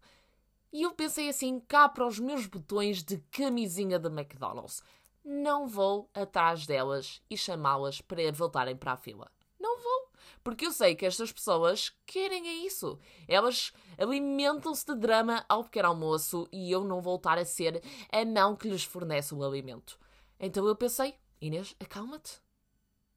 E 0.71 0.83
eu 0.83 0.93
pensei 0.93 1.29
assim, 1.29 1.59
cá 1.59 1.89
para 1.89 2.07
os 2.07 2.17
meus 2.17 2.47
botões 2.47 3.03
de 3.03 3.17
camisinha 3.29 3.99
da 3.99 4.09
McDonald's 4.09 4.81
não 5.23 5.67
vou 5.67 6.09
atrás 6.13 6.65
delas 6.65 7.21
e 7.29 7.37
chamá-las 7.37 8.01
para 8.01 8.31
voltarem 8.31 8.75
para 8.75 8.93
a 8.93 8.97
fila. 8.97 9.31
Não 9.59 9.79
vou. 9.79 10.11
Porque 10.43 10.65
eu 10.65 10.71
sei 10.71 10.95
que 10.95 11.05
estas 11.05 11.31
pessoas 11.31 11.95
querem 12.05 12.47
é 12.47 12.53
isso. 12.65 12.99
Elas 13.27 13.71
alimentam-se 13.97 14.85
de 14.85 14.95
drama 14.95 15.45
ao 15.47 15.63
pequeno 15.63 15.89
almoço 15.89 16.47
e 16.51 16.69
eu 16.71 16.83
não 16.83 17.01
voltar 17.01 17.37
a 17.37 17.45
ser 17.45 17.81
a 18.11 18.25
mão 18.25 18.55
que 18.55 18.67
lhes 18.67 18.83
fornece 18.83 19.33
o 19.33 19.43
alimento. 19.43 19.97
Então 20.39 20.67
eu 20.67 20.75
pensei, 20.75 21.15
Inês, 21.39 21.75
acalma-te. 21.79 22.41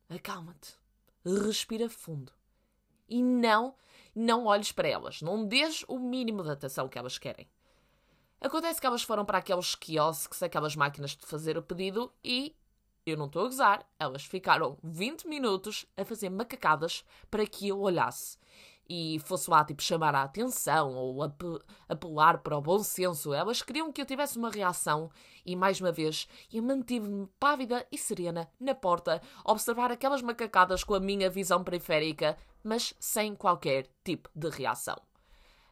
Acalma-te. 0.09 0.75
Respira 1.25 1.89
fundo. 1.89 2.33
E 3.09 3.23
não, 3.23 3.75
não 4.15 4.47
olhes 4.47 4.71
para 4.71 4.89
elas. 4.89 5.23
Não 5.23 5.45
dês 5.45 5.85
o 5.89 5.99
mínimo 5.99 6.43
de 6.45 6.51
atenção 6.51 6.89
que 6.89 6.99
elas 6.99 7.19
querem. 7.19 7.49
Acontece 8.41 8.81
que 8.81 8.87
elas 8.87 9.03
foram 9.03 9.25
para 9.25 9.39
aqueles 9.39 9.75
quiosques, 9.75 10.43
aquelas 10.43 10.77
máquinas 10.77 11.17
de 11.17 11.27
fazer 11.27 11.57
o 11.57 11.63
pedido 11.63 12.13
e, 12.23 12.55
eu 13.05 13.17
não 13.17 13.27
estou 13.27 13.43
a 13.43 13.49
gozar, 13.49 13.89
elas 13.99 14.25
ficaram 14.25 14.79
20 14.83 15.27
minutos 15.27 15.87
a 15.97 16.05
fazer 16.05 16.29
macacadas 16.29 17.05
para 17.31 17.47
que 17.47 17.69
eu 17.69 17.81
olhasse 17.81 18.39
e 18.89 19.19
fosse 19.25 19.51
lá, 19.51 19.65
tipo, 19.65 19.83
chamar 19.83 20.15
a 20.15 20.23
atenção 20.23 20.95
ou 20.95 21.23
ap 21.23 21.43
apelar 21.89 22.39
para 22.39 22.57
o 22.57 22.61
bom 22.61 22.79
senso. 22.79 23.33
Elas 23.33 23.63
queriam 23.63 23.93
que 23.93 24.01
eu 24.01 24.07
tivesse 24.07 24.39
uma 24.39 24.51
reação 24.51 25.11
e, 25.45 25.57
mais 25.57 25.81
uma 25.81 25.91
vez, 25.91 26.29
eu 26.53 26.63
mantive-me 26.63 27.27
pávida 27.41 27.87
e 27.91 27.99
serena 27.99 28.49
na 28.61 28.75
porta, 28.75 29.21
a 29.45 29.53
observar 29.53 29.91
aquelas 29.91 30.23
macacadas 30.23 30.85
com 30.85 30.95
a 30.95 31.01
minha 31.01 31.29
visão 31.29 31.65
periférica, 31.65 32.37
mas 32.63 32.95
sem 33.01 33.35
qualquer 33.35 33.89
tipo 34.05 34.31
de 34.35 34.51
reação. 34.51 34.97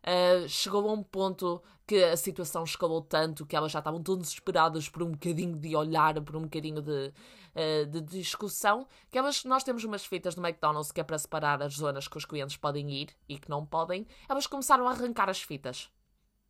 Uh, 0.04 0.46
chegou 0.48 0.88
a 0.88 0.92
um 0.92 1.02
ponto 1.02 1.62
que 1.86 2.02
a 2.04 2.16
situação 2.16 2.64
escalou 2.64 3.00
tanto 3.00 3.46
que 3.46 3.56
elas 3.56 3.72
já 3.72 3.78
estavam 3.78 4.02
todas 4.02 4.28
desesperadas 4.28 4.88
por 4.88 5.02
um 5.02 5.12
bocadinho 5.12 5.56
de 5.56 5.74
olhar, 5.74 6.20
por 6.20 6.36
um 6.36 6.42
bocadinho 6.42 6.82
de, 6.82 7.12
uh, 7.54 7.86
de 7.86 8.00
discussão, 8.02 8.86
que 9.10 9.16
elas, 9.16 9.44
nós 9.44 9.64
temos 9.64 9.82
umas 9.84 10.04
fitas 10.04 10.36
no 10.36 10.46
McDonald's 10.46 10.92
que 10.92 11.00
é 11.00 11.04
para 11.04 11.18
separar 11.18 11.62
as 11.62 11.74
zonas 11.74 12.06
que 12.06 12.18
os 12.18 12.24
clientes 12.26 12.56
podem 12.56 12.90
ir 12.90 13.16
e 13.28 13.38
que 13.38 13.48
não 13.48 13.64
podem, 13.64 14.06
elas 14.28 14.46
começaram 14.46 14.86
a 14.86 14.90
arrancar 14.90 15.30
as 15.30 15.42
fitas. 15.42 15.90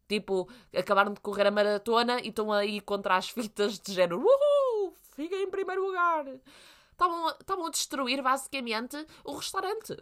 Tipo, 0.09 0.49
acabaram 0.77 1.13
de 1.13 1.21
correr 1.21 1.47
a 1.47 1.51
maratona 1.51 2.21
e 2.21 2.29
estão 2.29 2.53
aí 2.53 2.81
contra 2.81 3.17
as 3.17 3.29
fitas 3.31 3.79
de 3.79 3.93
género. 3.93 4.19
Uhul! 4.19 4.97
Fiquem 5.15 5.45
em 5.45 5.51
primeiro 5.51 5.87
lugar! 5.87 6.27
Estavam 6.93 7.67
a 7.67 7.71
destruir 7.71 8.23
basicamente 8.23 9.05
o 9.25 9.35
restaurante. 9.35 9.97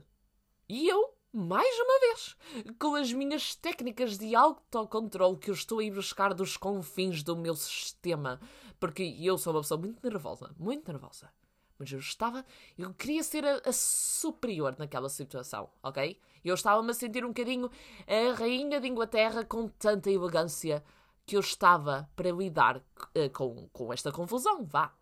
E 0.68 0.88
eu, 0.88 1.14
mais 1.33 1.75
uma 1.79 2.01
vez, 2.01 2.37
com 2.79 2.95
as 2.95 3.11
minhas 3.11 3.55
técnicas 3.55 4.18
de 4.18 4.35
autocontrole 4.35 5.38
que 5.38 5.49
eu 5.49 5.55
estou 5.55 5.79
a 5.79 5.85
ir 5.85 5.90
buscar 5.90 6.35
dos 6.35 6.59
confins 6.59 7.23
do 7.23 7.35
meu 7.35 7.55
sistema, 7.55 8.38
porque 8.79 9.03
eu 9.18 9.38
sou 9.38 9.55
uma 9.55 9.62
pessoa 9.62 9.81
muito 9.81 10.07
nervosa, 10.07 10.55
muito 10.59 10.87
nervosa. 10.90 11.33
Mas 11.79 11.90
eu 11.90 11.99
estava, 11.99 12.45
eu 12.77 12.92
queria 12.92 13.23
ser 13.23 13.47
a, 13.47 13.62
a 13.64 13.73
superior 13.73 14.77
naquela 14.79 15.09
situação, 15.09 15.71
ok? 15.83 16.21
Eu 16.45 16.55
estava-me 16.55 16.90
a 16.90 16.95
sentir 16.95 17.25
um 17.25 17.29
bocadinho 17.29 17.71
a 18.07 18.35
rainha 18.35 18.79
de 18.79 18.88
Inglaterra 18.88 19.42
com 19.42 19.68
tanta 19.68 20.11
elegância 20.11 20.85
que 21.25 21.35
eu 21.35 21.40
estava 21.40 22.11
para 22.14 22.31
lidar 22.31 22.77
uh, 22.77 23.31
com, 23.33 23.68
com 23.73 23.90
esta 23.90 24.12
confusão, 24.12 24.64
vá. 24.64 24.92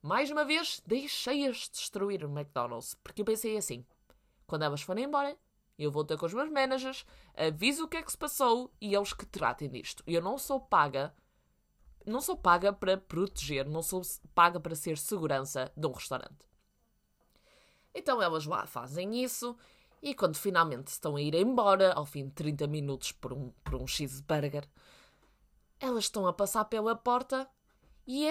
Mais 0.00 0.30
uma 0.30 0.44
vez, 0.44 0.80
deixei-as 0.86 1.68
destruir 1.68 2.24
o 2.24 2.30
McDonald's, 2.30 2.94
porque 3.02 3.22
eu 3.22 3.26
pensei 3.26 3.56
assim, 3.56 3.84
quando 4.46 4.62
elas 4.62 4.82
forem 4.82 5.04
embora, 5.04 5.36
eu 5.82 5.90
vou 5.90 6.04
ter 6.04 6.16
com 6.16 6.26
os 6.26 6.34
meus 6.34 6.50
managers, 6.50 7.04
aviso 7.36 7.84
o 7.84 7.88
que 7.88 7.96
é 7.96 8.02
que 8.02 8.10
se 8.10 8.18
passou 8.18 8.72
e 8.80 8.94
eles 8.94 9.12
que 9.12 9.26
tratem 9.26 9.68
disto. 9.68 10.02
Eu 10.06 10.22
não 10.22 10.38
sou 10.38 10.60
paga, 10.60 11.14
não 12.06 12.20
sou 12.20 12.36
paga 12.36 12.72
para 12.72 12.96
proteger, 12.96 13.68
não 13.68 13.82
sou 13.82 14.02
paga 14.34 14.58
para 14.60 14.74
ser 14.74 14.98
segurança 14.98 15.72
de 15.76 15.86
um 15.86 15.92
restaurante. 15.92 16.46
Então 17.94 18.22
elas 18.22 18.46
lá 18.46 18.66
fazem 18.66 19.22
isso 19.22 19.56
e 20.02 20.14
quando 20.14 20.36
finalmente 20.36 20.88
estão 20.88 21.16
a 21.16 21.22
ir 21.22 21.34
embora, 21.34 21.92
ao 21.92 22.04
fim 22.04 22.26
de 22.26 22.32
30 22.32 22.66
minutos 22.66 23.12
por 23.12 23.32
um, 23.32 23.50
por 23.62 23.74
um 23.74 23.86
cheeseburger, 23.86 24.68
elas 25.78 26.04
estão 26.04 26.26
a 26.26 26.32
passar 26.32 26.64
pela 26.64 26.96
porta 26.96 27.48
e 28.06 28.28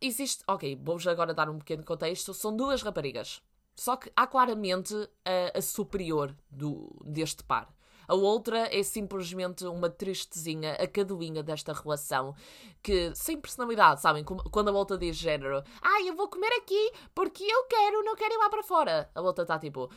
existe. 0.00 0.44
Ok, 0.46 0.76
vou-vos 0.82 1.06
agora 1.06 1.32
dar 1.32 1.48
um 1.48 1.58
pequeno 1.58 1.84
contexto. 1.84 2.34
São 2.34 2.54
duas 2.54 2.82
raparigas. 2.82 3.42
Só 3.76 3.96
que 3.96 4.10
há 4.16 4.26
claramente 4.26 4.94
a, 5.24 5.58
a 5.58 5.62
superior 5.62 6.34
do, 6.50 6.90
deste 7.04 7.44
par. 7.44 7.68
A 8.08 8.14
outra 8.14 8.68
é 8.74 8.82
simplesmente 8.82 9.64
uma 9.66 9.90
tristezinha, 9.90 10.74
a 10.74 10.86
caduinha 10.86 11.42
desta 11.42 11.72
relação, 11.72 12.34
que 12.82 13.12
sem 13.14 13.38
personalidade, 13.38 14.00
sabem? 14.00 14.24
Quando 14.24 14.68
a 14.68 14.72
outra 14.72 14.96
diz 14.96 15.16
género, 15.16 15.62
ah, 15.82 16.02
eu 16.06 16.14
vou 16.14 16.28
comer 16.28 16.52
aqui 16.58 16.92
porque 17.14 17.42
eu 17.42 17.64
quero, 17.64 18.04
não 18.04 18.14
quero 18.14 18.34
ir 18.34 18.38
lá 18.38 18.48
para 18.48 18.62
fora. 18.62 19.10
A 19.14 19.20
outra 19.20 19.42
está 19.42 19.58
tipo, 19.58 19.90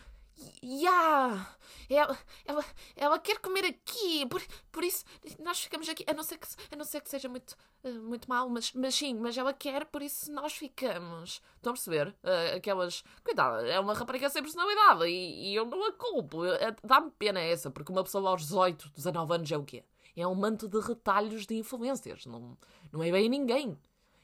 Yeah! 0.63 1.57
Ela, 1.89 2.17
ela, 2.45 2.65
ela 2.95 3.19
quer 3.19 3.39
comer 3.39 3.65
aqui, 3.65 4.25
por, 4.27 4.41
por 4.71 4.83
isso 4.83 5.03
nós 5.39 5.59
ficamos 5.59 5.89
aqui. 5.89 6.03
A 6.07 6.13
não 6.13 6.23
ser 6.23 6.37
que, 6.37 6.47
a 6.71 6.75
não 6.75 6.85
ser 6.85 7.01
que 7.01 7.09
seja 7.09 7.27
muito, 7.27 7.55
uh, 7.83 8.01
muito 8.03 8.29
mal, 8.29 8.47
mas, 8.49 8.71
mas 8.73 8.93
sim, 8.95 9.15
mas 9.15 9.37
ela 9.37 9.53
quer, 9.53 9.85
por 9.85 10.01
isso 10.01 10.31
nós 10.31 10.53
ficamos. 10.53 11.41
Estão 11.55 11.71
a 11.71 11.73
perceber? 11.73 12.09
Uh, 12.23 12.57
aquelas. 12.57 13.03
Cuidado, 13.23 13.65
é 13.65 13.79
uma 13.79 13.93
rapariga 13.93 14.29
sem 14.29 14.41
personalidade 14.41 15.05
e, 15.05 15.51
e 15.51 15.55
eu 15.55 15.65
não 15.65 15.83
a 15.85 15.91
culpo. 15.93 16.45
Eh, 16.45 16.75
dá-me 16.83 17.11
pena 17.11 17.39
essa, 17.39 17.71
porque 17.71 17.91
uma 17.91 18.03
pessoa 18.03 18.29
aos 18.29 18.43
18, 18.43 18.91
19 18.95 19.33
anos 19.33 19.51
é 19.51 19.57
o 19.57 19.63
quê? 19.63 19.83
É 20.15 20.27
um 20.27 20.35
manto 20.35 20.67
de 20.67 20.79
retalhos 20.79 21.45
de 21.47 21.55
influências, 21.55 22.25
não, 22.25 22.57
não 22.91 23.01
é 23.01 23.11
bem 23.11 23.29
ninguém. 23.29 23.77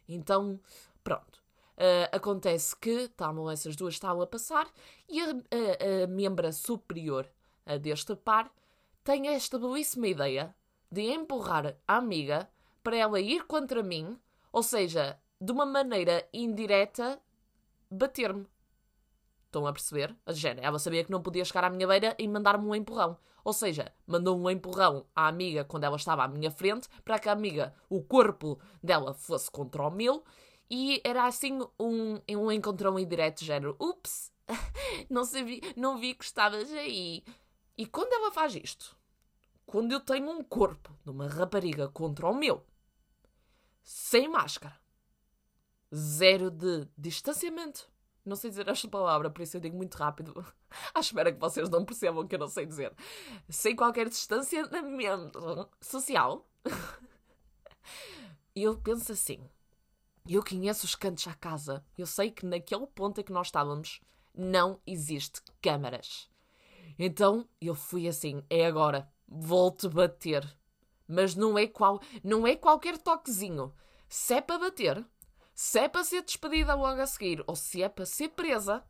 Então, 0.08 0.60
pronto. 1.04 1.45
Uh, 1.78 2.08
acontece 2.16 2.74
que 2.76 2.90
estavam 2.90 3.52
essas 3.52 3.76
duas 3.76 4.00
a 4.02 4.28
passar 4.28 4.66
e 5.10 5.20
a, 5.22 5.30
a, 5.30 6.04
a 6.04 6.08
membra 6.08 6.54
superior 6.54 7.30
uh, 7.68 7.78
deste 7.78 8.16
par 8.16 8.50
tem 9.04 9.28
esta 9.28 9.60
belíssima 9.60 10.08
ideia 10.08 10.56
de 10.90 11.02
empurrar 11.02 11.76
a 11.88 11.98
amiga 11.98 12.50
para 12.82 12.96
ela 12.98 13.20
ir 13.20 13.46
contra 13.46 13.84
mim, 13.84 14.18
ou 14.54 14.64
seja, 14.64 15.20
de 15.40 15.52
uma 15.52 15.66
maneira 15.66 16.28
indireta, 16.34 17.20
bater-me. 17.92 18.48
Estão 19.46 19.68
a 19.68 19.74
perceber? 19.74 20.16
A 20.26 20.34
género, 20.34 20.66
ela 20.66 20.80
sabia 20.80 21.04
que 21.04 21.12
não 21.12 21.22
podia 21.22 21.46
chegar 21.46 21.66
à 21.66 21.70
minha 21.70 21.88
beira 21.88 22.16
e 22.18 22.28
mandar-me 22.28 22.66
um 22.66 22.76
empurrão. 22.76 23.18
Ou 23.44 23.54
seja, 23.54 23.92
mandou 24.08 24.38
um 24.38 24.50
empurrão 24.50 25.06
à 25.16 25.28
amiga 25.28 25.64
quando 25.64 25.84
ela 25.84 25.98
estava 25.98 26.24
à 26.24 26.28
minha 26.28 26.50
frente, 26.50 26.90
para 27.04 27.20
que 27.20 27.30
a 27.30 27.32
amiga, 27.32 27.74
o 27.90 28.02
corpo 28.02 28.60
dela 28.82 29.14
fosse 29.14 29.52
contra 29.52 29.84
o 29.84 29.92
meu, 29.92 30.24
e 30.70 31.02
era 31.04 31.26
assim 31.26 31.60
um, 31.80 32.20
um 32.30 32.52
encontrão 32.52 32.98
indireto, 32.98 33.44
género, 33.44 33.76
ups, 33.80 34.32
não, 35.10 35.24
sabia, 35.24 35.62
não 35.76 35.98
vi 35.98 36.14
que 36.16 36.24
estavas 36.24 36.72
aí. 36.72 37.24
E 37.78 37.86
quando 37.86 38.14
ela 38.14 38.32
faz 38.32 38.56
isto, 38.56 38.98
quando 39.66 39.92
eu 39.92 40.00
tenho 40.00 40.30
um 40.30 40.44
corpo 40.44 40.98
de 41.04 41.12
uma 41.12 41.28
rapariga 41.28 41.88
contra 41.90 42.28
o 42.28 42.34
meu, 42.34 42.66
sem 43.84 44.28
máscara, 44.28 44.80
zero 45.94 46.50
de 46.50 46.88
distanciamento, 46.98 47.92
não 48.26 48.36
sei 48.36 48.50
dizer 48.50 48.68
esta 48.68 48.88
palavra, 48.88 49.30
por 49.30 49.44
isso 49.44 49.58
eu 49.58 49.62
digo 49.62 49.78
muito 49.78 49.96
rápido, 49.96 50.34
à 50.96 51.00
espera 51.00 51.32
que 51.32 51.40
vocês 51.40 51.70
não 51.70 51.86
percebam 51.86 52.28
que 52.28 52.34
eu 52.34 52.40
não 52.40 52.48
sei 52.48 52.66
dizer, 52.66 52.92
sem 53.50 53.76
qualquer 53.76 54.10
distanciamento 54.10 55.70
social, 55.80 56.50
eu 58.56 58.78
penso 58.80 59.12
assim 59.12 59.48
eu 60.34 60.44
conheço 60.44 60.86
os 60.86 60.96
cantos 60.96 61.28
à 61.28 61.34
casa. 61.34 61.86
Eu 61.98 62.08
sei 62.08 62.32
que 62.32 62.46
naquele 62.46 62.88
ponto 62.88 63.22
em 63.22 63.24
que 63.24 63.32
nós 63.32 63.48
estávamos 63.48 64.02
não 64.34 64.80
existe 64.86 65.42
câmaras. 65.62 66.30
Então 66.98 67.48
eu 67.62 67.76
fui 67.76 68.08
assim, 68.08 68.44
é 68.50 68.66
agora, 68.66 69.08
volto 69.28 69.90
bater. 69.90 70.46
Mas 71.08 71.36
não 71.36 71.58
é, 71.58 71.68
qual, 71.68 72.02
não 72.24 72.48
é 72.48 72.56
qualquer 72.56 72.98
toquezinho. 72.98 73.74
Se 74.10 74.34
é 74.34 74.42
para 74.42 74.58
bater, 74.58 75.06
se 75.54 75.80
é 75.80 75.88
para 75.88 76.04
ser 76.04 76.24
despedida 76.24 76.74
logo 76.74 77.00
a 77.00 77.06
seguir, 77.06 77.44
ou 77.46 77.56
se 77.56 77.84
é 77.84 77.90
para 77.90 78.06
ser 78.06 78.30
presa, 78.30 78.84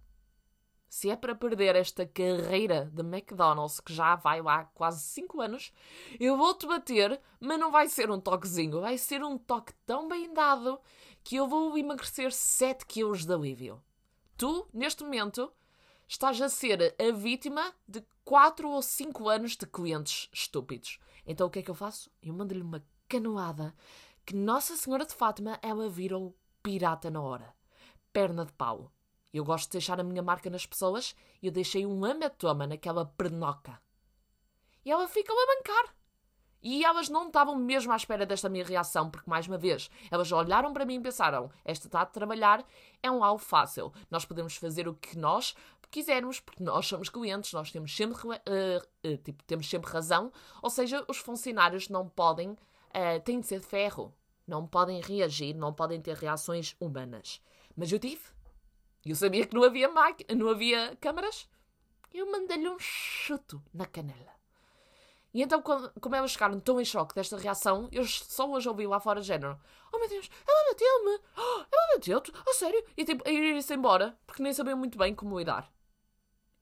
se 0.89 1.09
é 1.09 1.15
para 1.15 1.35
perder 1.35 1.75
esta 1.75 2.05
carreira 2.05 2.89
de 2.93 3.01
McDonald's, 3.01 3.79
que 3.79 3.93
já 3.93 4.15
vai 4.15 4.41
lá 4.41 4.65
quase 4.73 5.01
5 5.01 5.41
anos, 5.41 5.73
eu 6.19 6.37
vou-te 6.37 6.67
bater, 6.67 7.19
mas 7.39 7.59
não 7.59 7.71
vai 7.71 7.87
ser 7.87 8.09
um 8.09 8.19
toquezinho, 8.19 8.81
vai 8.81 8.97
ser 8.97 9.23
um 9.23 9.37
toque 9.37 9.73
tão 9.85 10.07
bem 10.07 10.33
dado 10.33 10.79
que 11.23 11.35
eu 11.35 11.47
vou 11.47 11.77
emagrecer 11.77 12.31
7 12.31 12.85
quilos 12.85 13.25
de 13.25 13.33
alívio. 13.33 13.81
Tu, 14.37 14.67
neste 14.73 15.03
momento, 15.03 15.51
estás 16.07 16.39
a 16.41 16.49
ser 16.49 16.95
a 16.99 17.11
vítima 17.11 17.73
de 17.87 18.03
4 18.23 18.69
ou 18.69 18.81
5 18.81 19.29
anos 19.29 19.55
de 19.55 19.65
clientes 19.65 20.29
estúpidos. 20.31 20.99
Então 21.25 21.47
o 21.47 21.49
que 21.49 21.59
é 21.59 21.61
que 21.63 21.71
eu 21.71 21.75
faço? 21.75 22.11
Eu 22.21 22.33
mando-lhe 22.33 22.61
uma 22.61 22.85
canoada 23.07 23.73
que 24.25 24.35
Nossa 24.35 24.75
Senhora 24.75 25.05
de 25.05 25.13
Fátima, 25.13 25.59
ela 25.61 25.87
virou 25.87 26.35
pirata 26.63 27.11
na 27.11 27.21
hora. 27.21 27.53
Perna 28.11 28.45
de 28.45 28.53
pau. 28.53 28.91
Eu 29.35 29.43
gosto 29.43 29.65
de 29.65 29.73
deixar 29.73 29.99
a 29.99 30.03
minha 30.03 30.23
marca 30.23 30.49
nas 30.49 30.65
pessoas 30.65 31.13
e 31.41 31.47
eu 31.47 31.51
deixei 31.51 31.85
um 31.85 32.07
hematoma 32.07 32.65
naquela 32.65 33.05
pernoca. 33.05 33.81
E 34.85 34.89
ela 34.89 35.09
ficou 35.09 35.35
a 35.37 35.55
bancar. 35.57 35.93
E 36.63 36.85
elas 36.85 37.09
não 37.09 37.27
estavam 37.27 37.57
mesmo 37.57 37.91
à 37.91 37.97
espera 37.97 38.25
desta 38.25 38.47
minha 38.47 38.63
reação, 38.63 39.11
porque, 39.11 39.29
mais 39.29 39.45
uma 39.45 39.57
vez, 39.57 39.91
elas 40.09 40.31
olharam 40.31 40.71
para 40.71 40.85
mim 40.85 40.95
e 40.95 41.01
pensaram: 41.01 41.51
esta 41.65 41.87
está 41.87 41.99
a 41.99 42.05
trabalhar, 42.05 42.65
é 43.03 43.11
um 43.11 43.25
algo 43.25 43.41
fácil. 43.41 43.91
Nós 44.09 44.23
podemos 44.23 44.55
fazer 44.55 44.87
o 44.87 44.95
que 44.95 45.17
nós 45.17 45.53
quisermos, 45.91 46.39
porque 46.39 46.63
nós 46.63 46.87
somos 46.87 47.09
clientes, 47.09 47.51
nós 47.51 47.69
temos 47.73 47.93
sempre, 47.93 48.15
uh, 48.25 48.31
uh, 48.31 49.17
tipo, 49.17 49.43
temos 49.43 49.69
sempre 49.69 49.91
razão. 49.91 50.31
Ou 50.61 50.69
seja, 50.69 51.03
os 51.09 51.17
funcionários 51.17 51.89
não 51.89 52.07
podem, 52.07 52.51
uh, 52.51 53.19
têm 53.25 53.41
de 53.41 53.47
ser 53.47 53.59
de 53.59 53.65
ferro, 53.65 54.13
não 54.47 54.65
podem 54.65 55.01
reagir, 55.01 55.53
não 55.53 55.73
podem 55.73 55.99
ter 55.99 56.15
reações 56.15 56.73
humanas. 56.79 57.41
Mas 57.75 57.91
eu 57.91 57.99
tive. 57.99 58.33
E 59.05 59.11
eu 59.11 59.15
sabia 59.15 59.45
que 59.45 59.55
não 59.55 59.63
havia, 59.63 59.87
não 60.35 60.49
havia 60.49 60.97
câmaras. 60.99 61.47
Eu 62.11 62.31
mandei-lhe 62.31 62.67
um 62.67 62.79
chuto 62.79 63.61
na 63.71 63.85
canela. 63.85 64.33
E 65.31 65.43
então, 65.43 65.61
quando, 65.61 65.91
como 65.99 66.15
elas 66.15 66.31
ficaram 66.31 66.59
tão 66.59 66.79
em 66.79 66.85
choque 66.85 67.13
desta 67.13 67.37
reação, 67.37 67.89
eu 67.91 68.05
só 68.05 68.49
hoje 68.49 68.67
ouvi 68.69 68.87
lá 68.87 68.99
fora 69.01 69.21
género: 69.21 69.59
Oh 69.93 69.99
meu 69.99 70.07
Deus, 70.07 70.29
ela 70.47 70.71
bateu-me! 70.71 71.19
Oh, 71.37 71.65
ela 71.71 71.93
bateu-te! 71.93 72.31
Oh 72.47 72.53
sério? 72.53 72.81
E 72.95 73.03
tipo, 73.03 73.27
a 73.27 73.31
ir-se 73.31 73.73
embora, 73.73 74.17
porque 74.25 74.41
nem 74.41 74.53
sabiam 74.53 74.77
muito 74.77 74.97
bem 74.97 75.13
como 75.13 75.37
lidar. 75.37 75.69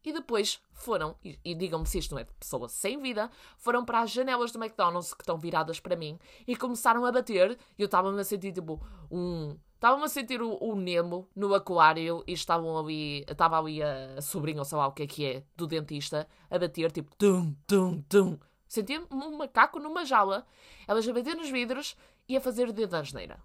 E 0.04 0.12
depois 0.12 0.60
foram, 0.74 1.16
e, 1.24 1.40
e 1.46 1.56
digam-me 1.56 1.86
se 1.86 2.00
isto 2.00 2.14
não 2.14 2.20
é 2.20 2.24
de 2.24 2.34
pessoa 2.34 2.68
sem 2.68 3.00
vida, 3.00 3.30
foram 3.58 3.86
para 3.86 4.02
as 4.02 4.12
janelas 4.12 4.52
do 4.52 4.62
McDonald's 4.62 5.14
que 5.14 5.22
estão 5.22 5.38
viradas 5.38 5.80
para 5.80 5.96
mim 5.96 6.20
e 6.46 6.58
começaram 6.58 7.06
a 7.06 7.12
bater. 7.12 7.58
E 7.78 7.82
eu 7.82 7.86
estava-me 7.86 8.20
a 8.20 8.24
sentir 8.24 8.52
tipo 8.52 8.82
um 9.10 9.56
Estavam 9.84 10.02
a 10.02 10.08
sentir 10.08 10.42
o, 10.42 10.58
o, 10.62 10.78
Nemo 10.78 11.28
no 11.36 11.54
aquário 11.54 12.24
e 12.26 12.32
estavam 12.32 12.80
ali, 12.80 13.26
estava 13.28 13.60
ali 13.60 13.84
a, 13.84 14.22
sobrinha, 14.22 14.60
ou 14.60 14.64
sei 14.64 14.78
lá 14.78 14.88
o 14.88 14.94
que 14.94 15.04
é 15.04 15.08
que 15.08 15.26
é, 15.26 15.44
do 15.58 15.68
dentista, 15.68 16.26
a 16.50 16.58
bater 16.58 16.90
tipo 16.90 17.14
tum, 17.18 17.54
tum, 17.68 18.02
tum. 18.04 18.40
Sentia 18.66 19.06
um 19.12 19.36
macaco 19.36 19.80
numa 19.80 20.06
jaula, 20.06 20.48
elas 20.88 21.06
a 21.06 21.12
bater 21.12 21.36
nos 21.36 21.50
vidros 21.50 21.98
e 22.30 22.38
a 22.38 22.40
fazer 22.40 22.70
o 22.70 22.72
dedo 22.72 22.92
da 22.92 23.00
asneira. 23.00 23.44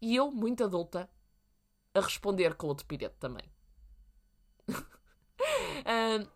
E 0.00 0.16
eu, 0.16 0.30
muito 0.30 0.64
adulta, 0.64 1.10
a 1.92 2.00
responder 2.00 2.54
com 2.54 2.68
outro 2.68 2.86
pirete 2.86 3.16
também. 3.20 3.44
uh, 4.70 6.26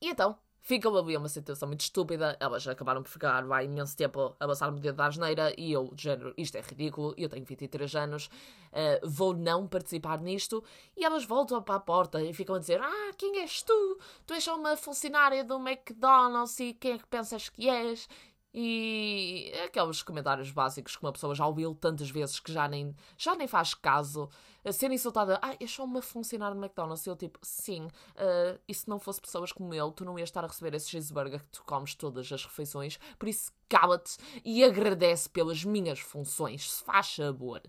e 0.00 0.08
então, 0.08 0.38
Ficam 0.68 0.94
ali 0.94 1.16
uma 1.16 1.30
situação 1.30 1.66
muito 1.66 1.80
estúpida. 1.80 2.36
Elas 2.38 2.68
acabaram 2.68 3.02
por 3.02 3.08
ficar 3.08 3.42
vai 3.46 3.64
imenso 3.64 3.96
tempo 3.96 4.36
a 4.38 4.46
passar-me 4.46 4.78
dedo 4.78 4.96
da 4.96 5.06
asneira 5.06 5.54
e 5.56 5.72
eu, 5.72 5.90
de 5.94 6.02
género, 6.02 6.34
isto 6.36 6.58
é 6.58 6.60
ridículo, 6.60 7.14
eu 7.16 7.26
tenho 7.26 7.42
23 7.42 7.96
anos, 7.96 8.26
uh, 8.26 9.08
vou 9.08 9.32
não 9.32 9.66
participar 9.66 10.20
nisto. 10.20 10.62
E 10.94 11.06
elas 11.06 11.24
voltam 11.24 11.62
para 11.62 11.76
a 11.76 11.80
porta 11.80 12.22
e 12.22 12.34
ficam 12.34 12.54
a 12.54 12.58
dizer: 12.58 12.82
Ah, 12.82 13.12
quem 13.16 13.40
és 13.40 13.62
tu? 13.62 13.98
Tu 14.26 14.34
és 14.34 14.46
uma 14.46 14.76
funcionária 14.76 15.42
do 15.42 15.56
McDonald's 15.56 16.60
e 16.60 16.74
quem 16.74 16.92
é 16.92 16.98
que 16.98 17.06
pensas 17.06 17.48
que 17.48 17.66
és? 17.66 18.06
E 18.52 19.52
aqueles 19.64 20.02
comentários 20.02 20.50
básicos 20.50 20.96
que 20.96 21.02
uma 21.02 21.12
pessoa 21.12 21.34
já 21.34 21.46
ouviu 21.46 21.74
tantas 21.74 22.10
vezes 22.10 22.40
que 22.40 22.52
já 22.52 22.66
nem, 22.66 22.94
já 23.16 23.34
nem 23.34 23.46
faz 23.46 23.74
caso. 23.74 24.28
A 24.64 24.86
insultada, 24.92 25.38
ah, 25.42 25.54
eu 25.60 25.68
sou 25.68 25.84
uma 25.84 26.02
funcionária 26.02 26.54
do 26.54 26.62
McDonald's. 26.62 27.06
Eu 27.06 27.16
tipo, 27.16 27.38
sim, 27.42 27.84
uh, 27.86 28.58
e 28.66 28.74
se 28.74 28.88
não 28.88 28.98
fosse 28.98 29.20
pessoas 29.20 29.52
como 29.52 29.72
eu, 29.74 29.92
tu 29.92 30.04
não 30.04 30.18
ias 30.18 30.28
estar 30.28 30.44
a 30.44 30.46
receber 30.48 30.74
esse 30.74 30.88
cheeseburger 30.90 31.40
que 31.40 31.50
tu 31.50 31.62
comes 31.64 31.94
todas 31.94 32.30
as 32.32 32.44
refeições. 32.44 32.98
Por 33.18 33.28
isso, 33.28 33.52
cala-te 33.68 34.16
e 34.44 34.64
agradece 34.64 35.28
pelas 35.28 35.64
minhas 35.64 36.00
funções, 36.00 36.70
se 36.70 36.84
faz 36.84 37.14
favor. 37.14 37.62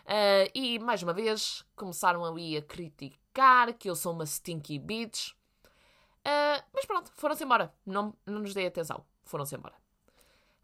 Uh, 0.00 0.50
e 0.54 0.78
mais 0.78 1.02
uma 1.02 1.12
vez 1.12 1.64
começaram 1.76 2.24
ali 2.24 2.56
a 2.56 2.62
criticar 2.62 3.72
que 3.74 3.88
eu 3.88 3.96
sou 3.96 4.12
uma 4.12 4.26
stinky 4.26 4.78
bitch. 4.78 5.32
Uh, 6.20 6.62
mas 6.74 6.84
pronto, 6.84 7.10
foram-se 7.14 7.44
embora. 7.44 7.72
Não, 7.86 8.14
não 8.26 8.40
nos 8.40 8.52
dei 8.52 8.66
atenção. 8.66 9.04
Foram-se 9.24 9.54
embora. 9.54 9.79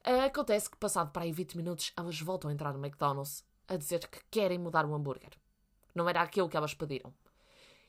Acontece 0.06 0.70
que, 0.70 0.76
passado 0.76 1.10
para 1.10 1.24
aí 1.24 1.32
20 1.32 1.56
minutos, 1.56 1.92
elas 1.96 2.20
voltam 2.20 2.48
a 2.48 2.52
entrar 2.52 2.72
no 2.72 2.78
McDonald's 2.78 3.44
a 3.66 3.76
dizer 3.76 4.06
que 4.06 4.20
querem 4.30 4.56
mudar 4.56 4.86
o 4.86 4.94
hambúrguer. 4.94 5.32
Não 5.96 6.08
era 6.08 6.22
aquilo 6.22 6.48
que 6.48 6.56
elas 6.56 6.74
pediram. 6.74 7.12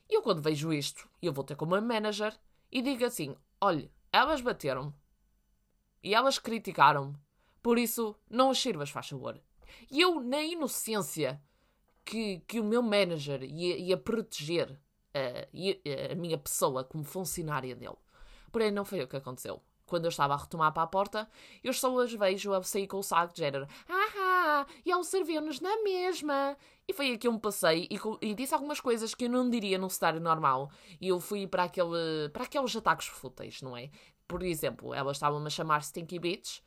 E 0.10 0.16
eu, 0.18 0.24
quando 0.24 0.42
vejo 0.42 0.74
isto, 0.74 1.08
eu 1.22 1.32
vou 1.32 1.44
ter 1.44 1.56
como 1.56 1.76
uma 1.76 1.82
manager 1.82 2.36
e 2.72 2.82
digo 2.82 3.06
assim: 3.06 3.36
olha, 3.62 3.88
elas 4.12 4.42
bateram-me 4.42 4.92
e 6.02 6.16
elas 6.16 6.40
criticaram-me, 6.40 7.16
por 7.62 7.78
isso 7.78 8.16
não 8.28 8.50
as 8.50 8.58
sirvas, 8.58 8.90
faz 8.90 9.10
favor. 9.10 9.40
E 9.92 10.02
eu, 10.02 10.20
na 10.20 10.42
inocência 10.42 11.40
que, 12.04 12.40
que 12.48 12.60
o 12.60 12.64
meu 12.64 12.82
manager 12.82 13.44
ia, 13.44 13.78
ia 13.78 13.98
proteger 13.98 14.72
uh, 14.72 16.12
a 16.12 16.16
minha 16.16 16.38
pessoa 16.40 16.84
como 16.84 17.04
funcionária 17.04 17.76
dele, 17.76 17.98
porém 18.52 18.72
não 18.72 18.84
foi 18.84 19.04
o 19.04 19.08
que 19.08 19.18
aconteceu 19.18 19.62
quando 19.88 20.06
eu 20.06 20.10
estava 20.10 20.34
a 20.34 20.38
retomar 20.38 20.72
para 20.72 20.84
a 20.84 20.88
porta, 20.88 21.28
eu 21.64 21.74
só 21.74 21.98
as 22.00 22.14
vejo 22.14 22.54
a 22.54 22.62
sair 22.62 22.86
com 22.86 22.98
o 22.98 23.04
saco 23.04 23.34
de 23.34 23.40
género. 23.40 23.68
Ah, 23.90 24.66
e 24.86 24.92
ele 24.92 25.04
serviu-nos 25.04 25.60
na 25.60 25.82
mesma. 25.82 26.56
E 26.88 26.94
foi 26.94 27.14
aqui 27.14 27.28
um 27.28 27.40
passei 27.40 27.88
e, 27.90 28.00
e, 28.22 28.34
disse 28.34 28.54
algumas 28.54 28.80
coisas 28.80 29.14
que 29.16 29.26
eu 29.26 29.30
não 29.30 29.50
diria 29.50 29.78
num 29.78 29.90
cenário 29.90 30.20
normal. 30.20 30.70
E 31.02 31.08
eu 31.08 31.20
fui 31.20 31.48
para, 31.48 31.64
aquele, 31.64 32.30
para 32.32 32.44
aqueles 32.44 32.76
ataques 32.76 33.08
fúteis, 33.08 33.62
não 33.62 33.76
é? 33.76 33.90
Por 34.28 34.44
exemplo, 34.44 34.94
elas 34.94 35.18
estavam-me 35.18 35.48
a 35.48 35.50
chamar 35.50 35.84
Stinky 35.84 36.20
Bitch. 36.20 36.62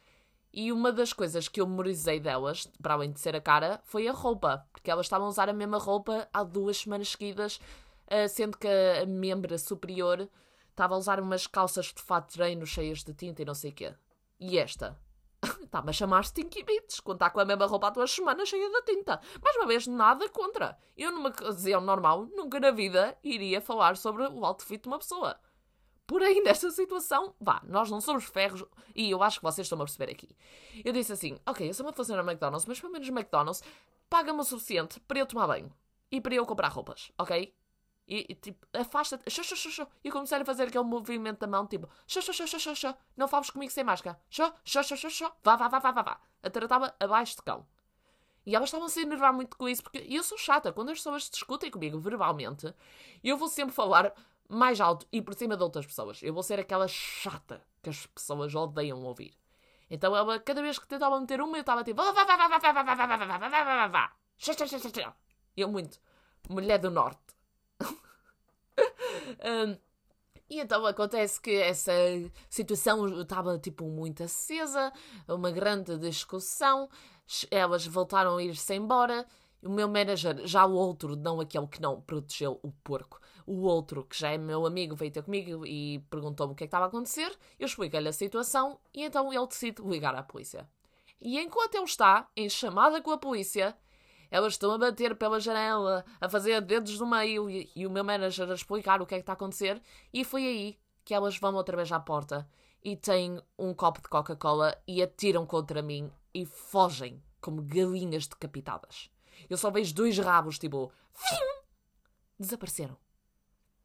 E 0.53 0.73
uma 0.73 0.91
das 0.91 1.13
coisas 1.13 1.47
que 1.49 1.61
eu 1.61 1.67
memorizei 1.67 2.19
delas, 2.19 2.67
para 2.83 2.95
além 2.95 3.13
de 3.13 3.21
ser 3.21 3.37
a 3.37 3.41
cara, 3.41 3.81
foi 3.85 4.09
a 4.09 4.13
roupa. 4.13 4.67
Porque 4.73 4.91
elas 4.91 5.07
estavam 5.07 5.27
a 5.27 5.31
usar 5.31 5.49
a 5.49 5.53
mesma 5.53 5.79
roupa 5.79 6.29
há 6.33 6.43
duas 6.43 6.79
semanas 6.79 7.11
seguidas, 7.11 7.61
eh, 8.09 8.27
sendo 8.27 8.59
que 8.59 8.67
a 8.67 9.07
membra 9.07 9.57
superior 9.59 10.29
Estava 10.71 10.95
a 10.95 10.99
usar 10.99 11.21
umas 11.21 11.47
calças 11.47 11.87
de 11.87 12.01
fato 12.01 12.29
de 12.29 12.35
treino 12.35 12.67
cheias 12.67 13.05
de 13.05 13.13
tinta 13.13 13.43
e 13.43 13.45
não 13.45 13.55
sei 13.55 13.71
o 13.71 13.75
quê. 13.75 13.95
E 14.39 14.59
esta? 14.59 14.99
Está-me 15.63 15.91
a 15.91 15.93
chamar 15.93 16.25
Stinky 16.25 16.63
Bits, 16.63 17.01
quando 17.01 17.17
está 17.17 17.31
com 17.31 17.41
a 17.41 17.45
mesma 17.45 17.67
roupa 17.67 17.89
há 17.89 17.91
duas 17.91 18.11
semanas 18.11 18.49
cheia 18.49 18.69
de 18.69 18.83
tinta. 18.83 19.21
Mais 19.43 19.57
uma 19.57 19.67
vez, 19.67 19.87
nada 19.87 20.29
contra. 20.29 20.79
Eu, 20.97 21.13
numa 21.13 21.29
ocasião 21.29 21.81
normal, 21.81 22.27
nunca 22.27 22.59
na 22.59 22.71
vida 22.71 23.17
iria 23.23 23.61
falar 23.61 23.97
sobre 23.97 24.25
o 24.25 24.45
outfit 24.45 24.83
de 24.83 24.89
uma 24.89 24.99
pessoa. 24.99 25.39
Porém, 26.07 26.43
nesta 26.43 26.71
situação, 26.73 27.35
vá, 27.41 27.63
nós 27.65 27.89
não 27.89 28.01
somos 28.01 28.25
ferros 28.25 28.65
e 28.97 29.11
eu 29.11 29.23
acho 29.23 29.39
que 29.39 29.45
vocês 29.45 29.65
estão 29.65 29.81
a 29.81 29.85
perceber 29.85 30.11
aqui. 30.11 30.37
Eu 30.85 30.93
disse 30.93 31.13
assim: 31.13 31.39
ok, 31.47 31.69
eu 31.69 31.73
sou 31.73 31.87
uma 31.87 31.93
funcionária 31.93 32.25
no 32.25 32.31
McDonald's, 32.31 32.67
mas 32.67 32.81
pelo 32.81 32.93
menos 32.93 33.09
McDonald's 33.09 33.63
paga-me 34.09 34.41
o 34.41 34.45
suficiente 34.45 34.99
para 35.01 35.21
eu 35.21 35.27
tomar 35.27 35.47
banho 35.47 35.73
e 36.11 36.21
para 36.21 36.35
eu 36.35 36.45
comprar 36.45 36.67
roupas, 36.67 37.13
ok? 37.17 37.55
E, 38.11 38.27
e 38.29 38.35
tipo, 38.35 38.67
afasta-te, 38.73 39.31
xô, 39.31 39.45
xô, 39.45 39.55
xô, 39.55 39.71
xô, 39.71 39.87
e 40.03 40.11
começaram 40.11 40.43
a 40.43 40.45
fazer 40.45 40.65
aquele 40.65 40.83
movimento 40.83 41.39
da 41.39 41.47
mão, 41.47 41.65
tipo, 41.65 41.89
xô, 42.09 42.21
xô, 42.21 42.33
xô, 42.33 42.45
xô, 42.45 42.59
xô, 42.59 42.75
xô, 42.75 42.95
não 43.17 43.29
fales 43.29 43.51
comigo 43.51 43.71
sem 43.71 43.85
máscara, 43.85 44.21
xô, 44.29 44.53
xô, 44.65 44.83
xô, 44.83 44.97
xô, 44.97 45.11
xô, 45.11 45.31
vá, 45.45 45.55
vá, 45.55 45.69
vá, 45.69 45.79
vá, 45.79 45.93
vá, 45.93 46.03
vá. 46.03 46.21
A 46.43 46.51
tratava 46.51 46.93
abaixo 46.99 47.37
de 47.37 47.43
cão. 47.43 47.65
E 48.45 48.57
elas 48.57 48.69
estavam 48.69 48.87
a 48.87 48.91
se 48.91 49.01
enervar 49.03 49.33
muito 49.33 49.57
com 49.57 49.69
isso, 49.69 49.83
porque 49.85 50.05
eu 50.09 50.25
sou 50.25 50.37
chata. 50.37 50.73
Quando 50.73 50.91
as 50.91 50.99
pessoas 50.99 51.31
discutem 51.31 51.71
comigo 51.71 52.01
verbalmente, 52.01 52.75
eu 53.23 53.37
vou 53.37 53.47
sempre 53.49 53.73
falar 53.73 54.13
mais 54.49 54.81
alto 54.81 55.07
e 55.13 55.23
por 55.23 55.35
cima 55.35 55.57
de 55.57 55.63
outras 55.63 55.87
pessoas. 55.87 56.21
Eu 56.21 56.35
vou 56.35 56.43
ser 56.43 56.59
aquela 56.59 56.89
chata 56.89 57.63
que 57.81 57.91
as 57.91 58.07
pessoas 58.07 58.53
odeiam 58.53 59.05
ouvir. 59.05 59.39
Então 59.89 60.17
ela, 60.17 60.41
cada 60.41 60.63
vez 60.63 60.81
que 60.81 60.89
tentava 60.89 61.21
meter 61.21 61.41
uma, 61.41 61.57
eu 61.57 61.61
estava 61.61 61.85
tipo. 61.85 62.03
Vá, 62.03 62.11
vá, 62.11 62.25
vá, 62.25 62.37
vá, 62.37 62.49
vá, 62.49 62.59
vá, 62.59 62.73
vá, 62.73 62.83
vá, 62.83 62.95
vá, 62.95 63.07
vá, 63.07 63.17
vá, 63.17 63.27
vá, 63.27 63.39
vá, 63.39 63.39
vá, 63.39 63.49
vá, 63.49 63.49
vá, 63.49 63.65
vá, 63.65 63.75
vá, 63.77 63.87
vá, 63.87 64.13
Eu 65.57 65.69
muito. 65.71 66.01
Mulher 66.49 66.79
do 66.79 66.91
Norte 66.91 67.40
um, 69.69 69.77
e 70.51 70.59
então 70.59 70.85
acontece 70.85 71.41
que 71.41 71.53
essa 71.53 71.93
situação 72.49 73.23
estava 73.23 73.57
tipo 73.59 73.85
muito 73.85 74.25
acesa, 74.25 74.93
uma 75.29 75.51
grande 75.53 75.97
discussão, 75.97 76.89
elas 77.51 77.87
voltaram 77.87 78.37
a 78.37 78.43
ir-se 78.43 78.75
embora. 78.75 79.25
O 79.63 79.69
meu 79.69 79.89
manager, 79.89 80.47
já 80.47 80.65
o 80.65 80.73
outro, 80.73 81.15
não 81.15 81.39
aquele 81.39 81.67
que 81.67 81.83
não 81.83 82.01
protegeu 82.01 82.59
o 82.63 82.73
porco, 82.83 83.21
o 83.47 83.61
outro, 83.61 84.05
que 84.05 84.19
já 84.19 84.31
é 84.31 84.39
meu 84.39 84.65
amigo, 84.67 84.97
veio 84.97 85.13
ter 85.13 85.23
comigo 85.23 85.67
e 85.67 85.99
perguntou-me 86.11 86.55
o 86.55 86.57
que 86.57 86.65
é 86.65 86.67
que 86.67 86.69
estava 86.69 86.87
a 86.87 86.89
acontecer. 86.89 87.31
Eu 87.59 87.67
expliquei-lhe 87.67 88.09
a 88.09 88.13
situação 88.13 88.81
e 88.95 89.05
então 89.05 89.33
ele 89.33 89.47
decide 89.47 89.83
ligar 89.83 90.15
à 90.15 90.23
polícia. 90.23 90.69
E 91.21 91.39
enquanto 91.39 91.75
ele 91.75 91.85
está 91.85 92.27
em 92.35 92.49
chamada 92.49 93.03
com 93.03 93.11
a 93.11 93.19
polícia, 93.19 93.77
elas 94.31 94.55
estão 94.55 94.71
a 94.73 94.79
bater 94.79 95.17
pela 95.17 95.41
janela, 95.41 96.05
a 96.21 96.29
fazer 96.29 96.61
dedos 96.61 96.99
no 96.99 97.07
meio 97.07 97.51
e, 97.51 97.71
e 97.75 97.87
o 97.87 97.91
meu 97.91 98.05
manager 98.05 98.51
a 98.51 98.55
explicar 98.55 99.03
o 99.03 99.07
que 99.07 99.15
é 99.15 99.19
que 99.19 99.23
está 99.23 99.33
a 99.33 99.35
acontecer. 99.35 99.83
E 100.13 100.25
foi 100.25 100.47
aí 100.47 100.79
que 101.05 101.15
elas 101.15 101.37
vão 101.39 101.55
outra 101.55 101.77
vez 101.77 101.91
à 101.91 101.99
porta 101.99 102.49
e 102.83 102.97
têm 102.97 103.41
um 103.59 103.75
copo 103.75 104.01
de 104.01 104.09
Coca-Cola 104.09 104.77
e 104.87 105.03
atiram 105.03 105.45
contra 105.45 105.83
mim 105.83 106.11
e 106.33 106.47
fogem 106.47 107.23
como 107.41 107.63
galinhas 107.63 108.27
decapitadas. 108.27 109.11
Eu 109.49 109.57
só 109.57 109.71
vejo 109.71 109.95
dois 109.95 110.19
rabos, 110.19 110.59
tipo, 110.59 110.93
desapareceram. 112.39 112.97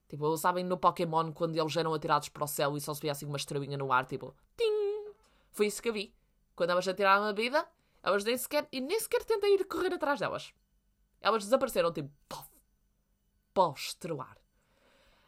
Tipo, 0.07 0.37
sabem 0.37 0.63
no 0.63 0.77
Pokémon 0.77 1.31
quando 1.31 1.57
eles 1.57 1.75
eram 1.75 1.93
atirados 1.93 2.29
para 2.29 2.43
o 2.43 2.47
céu 2.47 2.77
e 2.77 2.81
só 2.81 2.93
se 2.93 3.01
via 3.01 3.11
assim 3.11 3.25
uma 3.25 3.37
estrelinha 3.37 3.77
no 3.77 3.91
ar, 3.91 4.05
tipo, 4.05 4.35
tim! 4.55 5.13
Foi 5.51 5.67
isso 5.67 5.81
que 5.81 5.89
eu 5.89 5.93
vi. 5.93 6.13
Quando 6.55 6.69
elas 6.69 6.87
atiraram 6.87 7.23
a 7.23 7.33
vida, 7.33 7.67
elas 8.05 8.23
nem 8.23 8.37
sequer, 8.37 8.67
e 8.71 8.79
nem 8.79 8.99
sequer 8.99 9.23
tentei 9.23 9.55
ir 9.55 9.65
correr 9.65 9.91
atrás 9.91 10.19
delas. 10.19 10.53
Elas 11.19 11.43
desapareceram, 11.43 11.91
tipo, 11.91 12.11
pof, 12.29 12.47
pós-estrelar. 13.51 14.37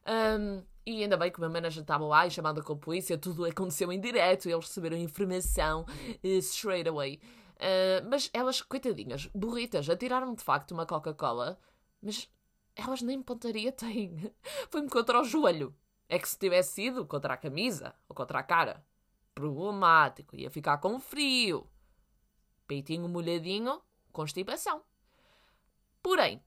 Um, 0.05 0.63
e 0.85 1.01
ainda 1.01 1.17
bem 1.17 1.31
que 1.31 1.39
o 1.39 1.41
meu 1.41 1.49
manager 1.49 1.81
estava 1.81 2.05
lá 2.05 2.27
e 2.27 2.31
chamada 2.31 2.61
com 2.61 2.73
a 2.73 2.77
polícia, 2.77 3.17
tudo 3.17 3.45
aconteceu 3.45 3.91
em 3.91 3.99
direto, 3.99 4.47
eles 4.47 4.67
receberam 4.67 4.95
informação 4.95 5.85
uh, 6.23 6.27
straight 6.37 6.87
away. 6.87 7.19
Uh, 7.55 8.07
mas 8.07 8.29
elas, 8.31 8.61
coitadinhas, 8.61 9.25
burritas, 9.33 9.89
atiraram 9.89 10.35
de 10.35 10.43
facto 10.43 10.71
uma 10.71 10.85
Coca-Cola, 10.85 11.59
mas 11.99 12.29
elas 12.75 13.01
nem 13.01 13.23
pontaria 13.23 13.71
têm. 13.71 14.31
Foi-me 14.69 14.87
contra 14.87 15.19
o 15.19 15.23
joelho. 15.23 15.75
É 16.07 16.19
que 16.19 16.29
se 16.29 16.37
tivesse 16.37 16.73
sido 16.73 17.07
contra 17.07 17.33
a 17.33 17.37
camisa 17.37 17.95
ou 18.07 18.15
contra 18.15 18.37
a 18.37 18.43
cara, 18.43 18.85
problemático, 19.33 20.35
ia 20.35 20.51
ficar 20.51 20.77
com 20.77 20.99
frio 20.99 21.67
peitinho 22.67 23.07
molhadinho, 23.07 23.81
constipação. 24.11 24.81
Porém, 26.01 26.43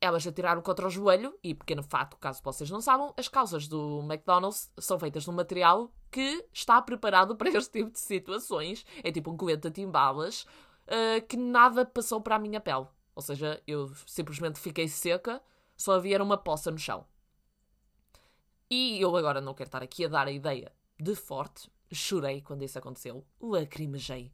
elas 0.00 0.26
atiraram 0.26 0.60
contra 0.60 0.86
o 0.86 0.90
joelho, 0.90 1.38
e 1.42 1.54
pequeno 1.54 1.82
fato, 1.82 2.16
caso 2.18 2.42
vocês 2.42 2.70
não 2.70 2.80
saibam, 2.80 3.14
as 3.16 3.28
calças 3.28 3.66
do 3.66 4.00
McDonald's 4.02 4.70
são 4.78 4.98
feitas 4.98 5.24
de 5.24 5.30
um 5.30 5.32
material 5.32 5.90
que 6.10 6.46
está 6.52 6.80
preparado 6.82 7.34
para 7.36 7.48
este 7.50 7.80
tipo 7.80 7.90
de 7.90 7.98
situações. 7.98 8.84
É 9.02 9.10
tipo 9.10 9.30
um 9.30 9.36
colete 9.36 9.68
de 9.68 9.70
timbalas 9.70 10.42
uh, 10.86 11.26
que 11.26 11.36
nada 11.36 11.84
passou 11.84 12.20
para 12.20 12.36
a 12.36 12.38
minha 12.38 12.60
pele. 12.60 12.86
Ou 13.14 13.22
seja, 13.22 13.62
eu 13.66 13.90
simplesmente 14.06 14.58
fiquei 14.58 14.88
seca, 14.88 15.40
só 15.76 15.92
havia 15.94 16.22
uma 16.22 16.36
poça 16.36 16.70
no 16.70 16.78
chão. 16.78 17.06
E 18.70 19.00
eu 19.00 19.14
agora 19.16 19.40
não 19.40 19.54
quero 19.54 19.68
estar 19.68 19.82
aqui 19.82 20.04
a 20.04 20.08
dar 20.08 20.26
a 20.26 20.32
ideia 20.32 20.72
de 20.98 21.14
forte, 21.14 21.70
chorei 21.92 22.40
quando 22.40 22.62
isso 22.62 22.78
aconteceu, 22.78 23.24
lacrimejei 23.40 24.32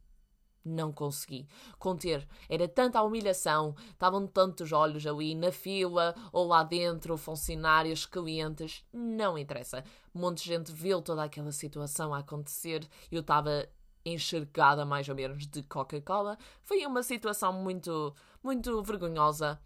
não 0.63 0.91
consegui 0.91 1.47
conter. 1.77 2.27
Era 2.49 2.67
tanta 2.67 3.01
humilhação, 3.01 3.75
estavam 3.89 4.27
tantos 4.27 4.71
olhos 4.71 5.05
ali 5.05 5.35
na 5.35 5.51
fila 5.51 6.15
ou 6.31 6.47
lá 6.47 6.63
dentro, 6.63 7.17
funcionários, 7.17 8.05
clientes, 8.05 8.85
não 8.93 9.37
interessa. 9.37 9.83
Um 10.13 10.21
monte 10.21 10.43
de 10.43 10.49
gente 10.49 10.71
viu 10.71 11.01
toda 11.01 11.23
aquela 11.23 11.51
situação 11.51 12.13
a 12.13 12.19
acontecer. 12.19 12.87
Eu 13.11 13.21
estava 13.21 13.67
enxergada 14.05 14.85
mais 14.85 15.07
ou 15.07 15.15
menos 15.15 15.47
de 15.47 15.63
Coca-Cola. 15.63 16.37
Foi 16.63 16.85
uma 16.85 17.03
situação 17.03 17.53
muito, 17.53 18.15
muito 18.43 18.81
vergonhosa 18.83 19.59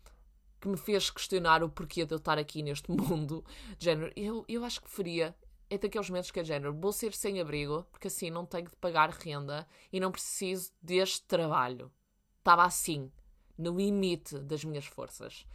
que 0.60 0.68
me 0.68 0.78
fez 0.78 1.10
questionar 1.10 1.64
o 1.64 1.70
porquê 1.70 2.06
de 2.06 2.14
eu 2.14 2.18
estar 2.18 2.38
aqui 2.38 2.64
neste 2.64 2.90
mundo. 2.92 3.44
De 3.78 3.86
género, 3.86 4.12
eu, 4.16 4.44
eu 4.48 4.64
acho 4.64 4.82
que 4.82 4.90
faria 4.90 5.36
é 5.76 5.78
daqueles 5.78 6.10
momentos 6.10 6.32
que 6.32 6.40
é 6.40 6.44
género, 6.44 6.74
vou 6.74 6.92
ser 6.92 7.14
sem 7.14 7.40
abrigo, 7.40 7.86
porque 7.92 8.08
assim 8.08 8.30
não 8.30 8.46
tenho 8.46 8.70
de 8.70 8.76
pagar 8.78 9.10
renda 9.10 9.68
e 9.92 10.00
não 10.00 10.12
preciso 10.12 10.72
deste 10.82 11.24
trabalho. 11.24 11.92
Estava 12.40 12.64
assim, 12.64 13.12
no 13.58 13.76
limite 13.76 14.38
das 14.40 14.64
minhas 14.64 14.86
forças. 14.86 15.46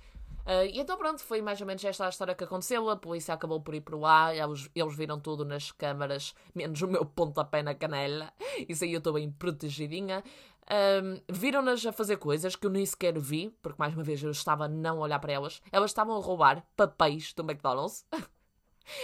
Uh, 0.40 0.64
e 0.72 0.80
então 0.80 0.96
pronto, 0.96 1.22
foi 1.22 1.42
mais 1.42 1.60
ou 1.60 1.66
menos 1.66 1.84
esta 1.84 2.06
a 2.06 2.08
história 2.08 2.34
que 2.34 2.44
aconteceu. 2.44 2.88
A 2.88 2.96
polícia 2.96 3.34
acabou 3.34 3.60
por 3.60 3.74
ir 3.74 3.80
por 3.80 3.98
lá, 3.98 4.34
eles, 4.34 4.68
eles 4.74 4.96
viram 4.96 5.20
tudo 5.20 5.44
nas 5.44 5.70
câmaras, 5.70 6.34
menos 6.54 6.80
o 6.82 6.88
meu 6.88 7.04
pontapé 7.04 7.62
na 7.62 7.74
canela. 7.74 8.32
Isso 8.68 8.84
aí 8.84 8.92
eu 8.92 8.98
estou 8.98 9.12
bem 9.12 9.30
protegidinha. 9.30 10.24
Um, 10.70 11.20
Viram-nas 11.28 11.84
a 11.84 11.92
fazer 11.92 12.16
coisas 12.16 12.54
que 12.54 12.66
eu 12.66 12.70
nem 12.70 12.86
sequer 12.86 13.18
vi, 13.18 13.50
porque 13.60 13.78
mais 13.78 13.92
uma 13.92 14.04
vez 14.04 14.22
eu 14.22 14.30
estava 14.30 14.64
a 14.64 14.68
não 14.68 14.98
olhar 15.00 15.18
para 15.18 15.32
elas. 15.32 15.60
Elas 15.72 15.90
estavam 15.90 16.16
a 16.16 16.20
roubar 16.20 16.64
papéis 16.76 17.32
do 17.32 17.42
McDonald's. 17.42 18.06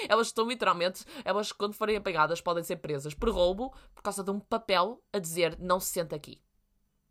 elas 0.08 0.28
estão 0.28 0.46
literalmente, 0.48 1.04
elas 1.24 1.52
quando 1.52 1.74
forem 1.74 1.96
apanhadas 1.96 2.40
podem 2.40 2.62
ser 2.64 2.76
presas 2.76 3.14
por 3.14 3.30
roubo 3.30 3.72
por 3.94 4.02
causa 4.02 4.22
de 4.22 4.30
um 4.30 4.40
papel 4.40 5.02
a 5.12 5.18
dizer 5.18 5.58
não 5.58 5.80
se 5.80 5.90
senta 5.90 6.16
aqui. 6.16 6.40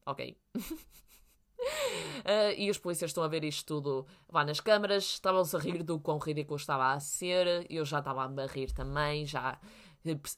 Ok? 0.06 0.38
Uh, 0.60 2.54
e 2.58 2.70
os 2.70 2.78
polícias 2.78 3.10
estão 3.10 3.24
a 3.24 3.28
ver 3.28 3.44
isto 3.44 3.66
tudo 3.66 4.06
lá 4.32 4.46
nas 4.46 4.60
câmaras, 4.60 5.04
estavam-se 5.04 5.56
a 5.56 5.60
rir 5.60 5.84
do 5.84 6.00
quão 6.00 6.18
ridículo 6.18 6.58
estava 6.58 6.94
a 6.94 7.00
ser, 7.00 7.66
eu 7.70 7.84
já 7.84 8.00
estava 8.00 8.24
a 8.24 8.46
rir 8.46 8.72
também, 8.72 9.26
já 9.26 9.60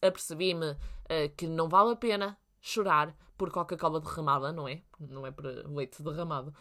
apercebi-me 0.02 0.72
uh, 0.72 1.36
que 1.36 1.48
não 1.48 1.68
vale 1.68 1.92
a 1.92 1.96
pena 1.96 2.38
chorar 2.62 3.16
por 3.38 3.52
Coca-Cola 3.52 4.00
derramada, 4.00 4.52
não 4.52 4.68
é? 4.68 4.82
Não 5.00 5.26
é 5.26 5.32
por 5.32 5.46
leite 5.46 6.02
derramado. 6.02 6.54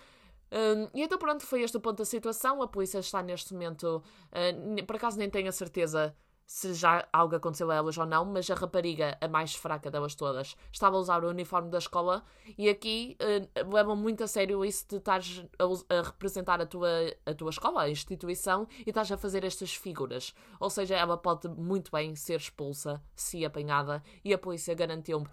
Uh, 0.50 0.88
e 0.94 1.02
então 1.02 1.18
pronto, 1.18 1.44
foi 1.44 1.62
este 1.62 1.76
o 1.76 1.80
ponto 1.80 1.98
da 1.98 2.04
situação. 2.04 2.62
A 2.62 2.68
polícia 2.68 2.98
está 2.98 3.22
neste 3.22 3.52
momento, 3.52 4.02
uh, 4.32 4.86
por 4.86 4.96
acaso 4.96 5.18
nem 5.18 5.28
tenho 5.28 5.48
a 5.48 5.52
certeza 5.52 6.14
se 6.46 6.72
já 6.74 7.06
algo 7.12 7.34
aconteceu 7.34 7.70
a 7.70 7.74
elas 7.74 7.98
ou 7.98 8.06
não, 8.06 8.24
mas 8.24 8.48
a 8.50 8.54
rapariga, 8.54 9.18
a 9.20 9.26
mais 9.26 9.54
fraca 9.54 9.90
delas 9.90 10.14
todas, 10.14 10.56
estava 10.72 10.96
a 10.96 11.00
usar 11.00 11.24
o 11.24 11.28
uniforme 11.28 11.70
da 11.70 11.78
escola 11.78 12.22
e 12.56 12.68
aqui 12.68 13.16
uh, 13.20 13.74
levam 13.74 13.96
muito 13.96 14.22
a 14.22 14.28
sério 14.28 14.64
isso 14.64 14.86
de 14.88 14.96
estares 14.96 15.44
a, 15.58 15.94
a, 15.94 16.02
representar 16.02 16.60
a 16.60 16.66
tua, 16.66 16.88
a 17.26 17.34
tua 17.34 17.50
escola, 17.50 17.82
a 17.82 17.90
instituição, 17.90 18.68
e 18.86 18.90
estás 18.90 19.10
a 19.10 19.16
fazer 19.16 19.44
estas 19.44 19.74
figuras. 19.74 20.34
Ou 20.60 20.70
seja, 20.70 20.94
ela 20.94 21.16
pode 21.16 21.48
muito 21.48 21.90
bem 21.90 22.14
ser 22.14 22.38
expulsa 22.38 23.02
se 23.14 23.44
apanhada 23.44 24.02
e 24.24 24.32
a 24.32 24.38
polícia 24.38 24.74
garantiu 24.74 25.26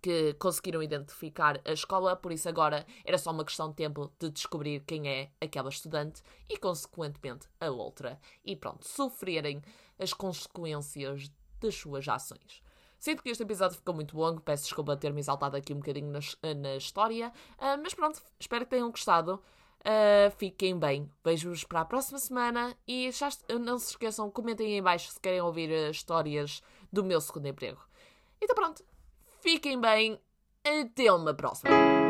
que 0.00 0.34
conseguiram 0.34 0.82
identificar 0.82 1.60
a 1.64 1.72
escola, 1.72 2.16
por 2.16 2.32
isso 2.32 2.48
agora 2.48 2.86
era 3.04 3.18
só 3.18 3.30
uma 3.30 3.44
questão 3.44 3.68
de 3.68 3.76
tempo 3.76 4.12
de 4.18 4.30
descobrir 4.30 4.80
quem 4.86 5.08
é 5.08 5.30
aquela 5.40 5.68
estudante 5.68 6.22
e, 6.48 6.56
consequentemente, 6.56 7.48
a 7.60 7.70
outra. 7.70 8.18
E 8.44 8.56
pronto, 8.56 8.86
sofrerem 8.86 9.62
as 9.98 10.12
consequências 10.12 11.30
das 11.60 11.74
suas 11.74 12.06
ações. 12.08 12.62
Sinto 12.98 13.22
que 13.22 13.28
este 13.28 13.42
episódio 13.42 13.76
ficou 13.76 13.94
muito 13.94 14.16
longo, 14.16 14.40
peço 14.40 14.64
desculpa 14.64 14.96
ter 14.96 15.12
me 15.12 15.20
exaltado 15.20 15.56
aqui 15.56 15.74
um 15.74 15.76
bocadinho 15.76 16.10
na, 16.10 16.20
na 16.54 16.76
história, 16.76 17.30
uh, 17.58 17.80
mas 17.82 17.92
pronto, 17.92 18.22
espero 18.40 18.64
que 18.64 18.70
tenham 18.70 18.90
gostado. 18.90 19.42
Uh, 19.80 20.30
fiquem 20.38 20.78
bem. 20.78 21.10
Vejo-vos 21.22 21.64
para 21.64 21.82
a 21.82 21.84
próxima 21.84 22.18
semana 22.18 22.74
e 22.88 23.10
já, 23.10 23.28
não 23.60 23.78
se 23.78 23.90
esqueçam, 23.90 24.30
comentem 24.30 24.66
aí 24.66 24.72
em 24.78 24.82
baixo 24.82 25.10
se 25.10 25.20
querem 25.20 25.42
ouvir 25.42 25.70
histórias 25.90 26.62
do 26.90 27.04
meu 27.04 27.20
segundo 27.20 27.46
emprego. 27.46 27.86
Então 28.40 28.54
pronto, 28.54 28.82
fiquem 29.44 29.78
bem. 29.78 30.18
Até 30.64 31.12
uma 31.12 31.34
próxima. 31.34 32.03